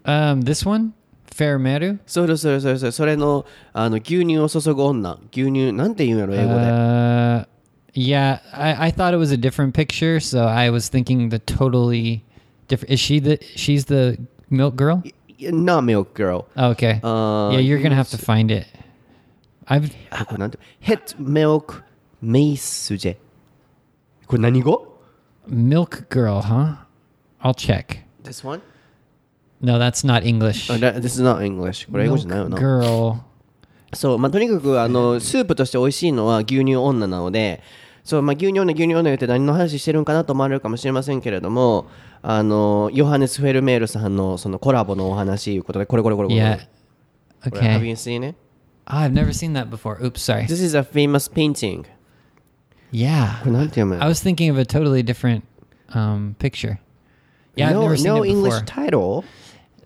[0.04, 0.92] Um, this one,
[1.34, 2.00] Fairmeru?
[2.06, 5.18] それそれそれそれそれのあの牛乳を注ぐ女。
[5.32, 7.48] 牛乳なんて言うんやろ英語で、Uh,
[7.97, 12.25] yeah, I, I thought it was a different picture, so I was thinking the totally
[12.69, 12.93] different.
[12.93, 13.39] Is she the?
[13.57, 14.19] She's the
[14.51, 15.03] milk girl.
[15.51, 17.01] Not milk girl Oh, okay.
[17.03, 18.67] Uh, yeah, you're gonna have to find it.
[19.67, 21.83] I've あこれなんて Het milk
[22.21, 23.17] メイスジェ
[24.27, 24.99] これ何語
[25.49, 26.77] milk girl, huh?
[27.43, 28.05] I'll check.
[28.23, 28.61] This one?
[29.61, 30.71] No, that's not English.
[30.71, 33.17] Oh, that- this is not English これ英語じゃないよ Milk な girl.
[33.95, 37.63] そう、まあ、とにかくあのスープとして美味しいのは牛乳女なので
[38.08, 41.88] そう、まあ、牛乳女牛乳女言って何の話してるんかなと思われるかもしれませんけれども
[42.22, 46.60] あのヨハネス・フェルメールさんのそのコラボのお話ということでこれこれこれこれ Yeah.
[47.50, 47.86] これ Have Okay.
[47.86, 48.36] you seen it?
[48.86, 50.02] Ah, I've never seen that before.
[50.02, 50.46] Oops, sorry.
[50.48, 51.84] This is a famous painting
[52.92, 53.40] Yeah.
[53.44, 55.44] これなんて読む I was thinking of a totally different
[55.90, 56.80] um, picture.
[57.56, 58.48] Yeah, I've no, never seen no it before.
[58.50, 59.24] English title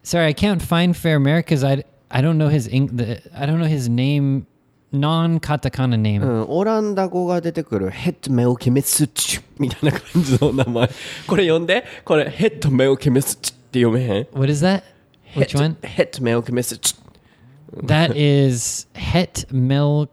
[0.03, 3.59] Sorry, I can't find Fairmere because I I don't know his eng- the, I don't
[3.59, 4.45] know his name,
[4.92, 6.24] non katakana う name.
[6.24, 10.88] ん、オランダ語が出てくるヘッドメオケメスチュみたいな感じの名前
[11.26, 14.82] これ読んでこれヘッドメオケメスチュって読めへん What is that?
[15.34, 15.76] Which one?
[15.82, 17.06] ヘッドメオケメスチュ
[17.86, 20.10] That is het milk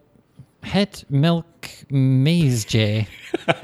[0.64, 1.46] het milk
[1.90, 3.08] maize J.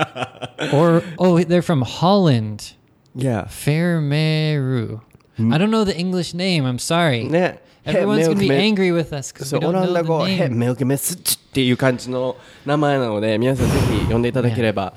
[0.73, 2.75] or oh, they're from Holland.
[3.15, 3.45] Yeah.
[3.45, 5.01] Fairmeru.
[5.39, 6.65] I don't know the English name.
[6.65, 7.25] I'm sorry.
[7.27, 9.93] ね Everyone's gonna be Milk angry with us because そ we うオ don't ラン know
[9.93, 10.55] ダ the 語ヘ name.
[10.55, 13.73] ミルクメスチっていう感じの名前なので皆さんぜ
[14.05, 14.93] ひ呼んでいただければ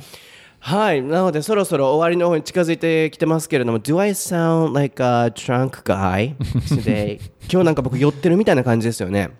[0.59, 6.37] はいなのでそろそろ終わりの方に近づいてきてますけれども Do I sound like a drunk guy
[6.69, 7.21] today?
[7.51, 9.31] 今日なんか僕酔ってるみたいな感じですよね、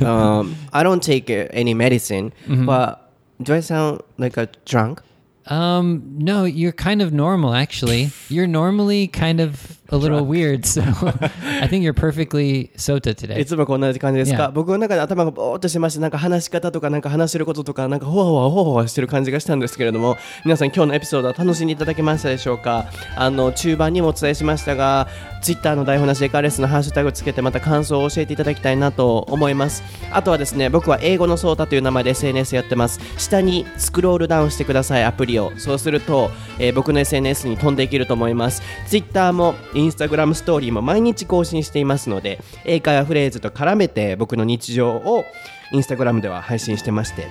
[0.00, 2.32] um, I don't take any medicine
[2.66, 2.98] but
[3.40, 5.02] do I sound like a drunk?
[5.50, 8.10] Um, no, you're kind of normal actually.
[8.28, 10.81] You're normally kind of a little weird, so
[11.61, 13.45] I think you're perfectly sota い today.
[13.45, 14.51] つもこんな感じですか、Yeah.
[14.51, 22.85] 僕の中で頭がぼーっとしてましてなんか話し方とかなんか話してることとかなんかほわほわほわほわしてる感じがしたんですけれども皆さん今日のエピソードは楽しんでいただけましたでしょうか？
[23.15, 25.07] あの中盤にもお伝えしましたが
[25.43, 29.83] Twitter の台本なしエカレスのハッシュタグつけてまた感想を教えていただきたいなと思います。
[30.11, 32.99] あとはですね僕は英語のソータという名前で SNS やってます。
[33.17, 35.51] 下にスクロールダウンしてくださいアプリを。
[35.57, 38.63] そうすると、えー僕の SNS に飛んでいけると思います。
[38.87, 45.25] Twitter も Instagram ストーリーも毎日更新していますので英会話フレーズと絡めて僕の日常を
[45.73, 47.27] Instagram では配信してまして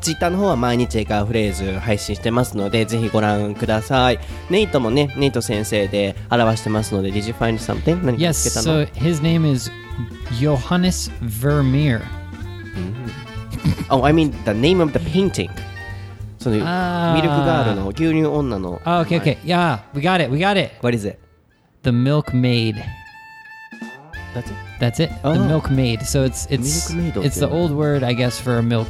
[0.00, 8.02] ツイッターの方は毎日英会話フレーズ配信してますのでぜひご覧くださいネイトもねネイト先生で表してますので Did you find something?
[8.04, 9.70] 何か Yes, 見つけたの so his name is
[10.40, 12.00] Johannes Vermeer.
[13.90, 15.50] Oh, I mean the name of the painting
[16.38, 19.36] そのミルクガールの牛乳女の Oh, okay, okay.
[19.44, 20.30] Yeah, we got it.
[20.30, 20.72] We got it.
[20.80, 21.18] What is it?
[21.82, 22.76] The milkmaid.
[24.34, 24.56] That's it?
[24.80, 25.10] That's it.
[25.22, 25.34] Oh.
[25.34, 26.02] The milkmaid.
[26.06, 28.88] So it's it's it's the old word, I guess, for a milk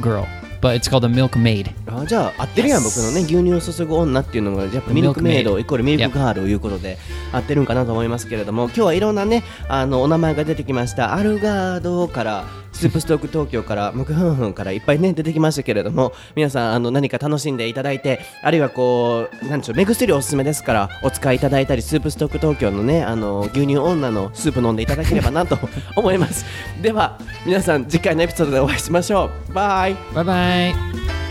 [0.00, 0.26] girl,
[0.60, 1.70] but it's called a milkmaid.
[1.86, 6.98] あじゃあ合ってるやん.僕のね牛乳を注ぐ女っていうのがやっぱミルクメイド.イコールミルクガールということで
[7.32, 12.44] 合ってるんかなと思いますけれども今日はいろんなねあのお名前が出てきましたアルガードから
[12.78, 25.58] スープストーク東京からムクフンフンからいっぱいね出てきましたけれども皆さんあの何か楽しんでいただいてあるいはこうなんでしょう目薬おすすめですからお使いいただいたりスープストーク東京のねあの牛乳女のスープ飲んでいただければなと
[25.96, 26.44] 思います。
[26.80, 29.52] では皆さん次回のエピソードでお会いしましょう。
[29.52, 29.96] バイ。
[30.14, 31.27] バイバイ。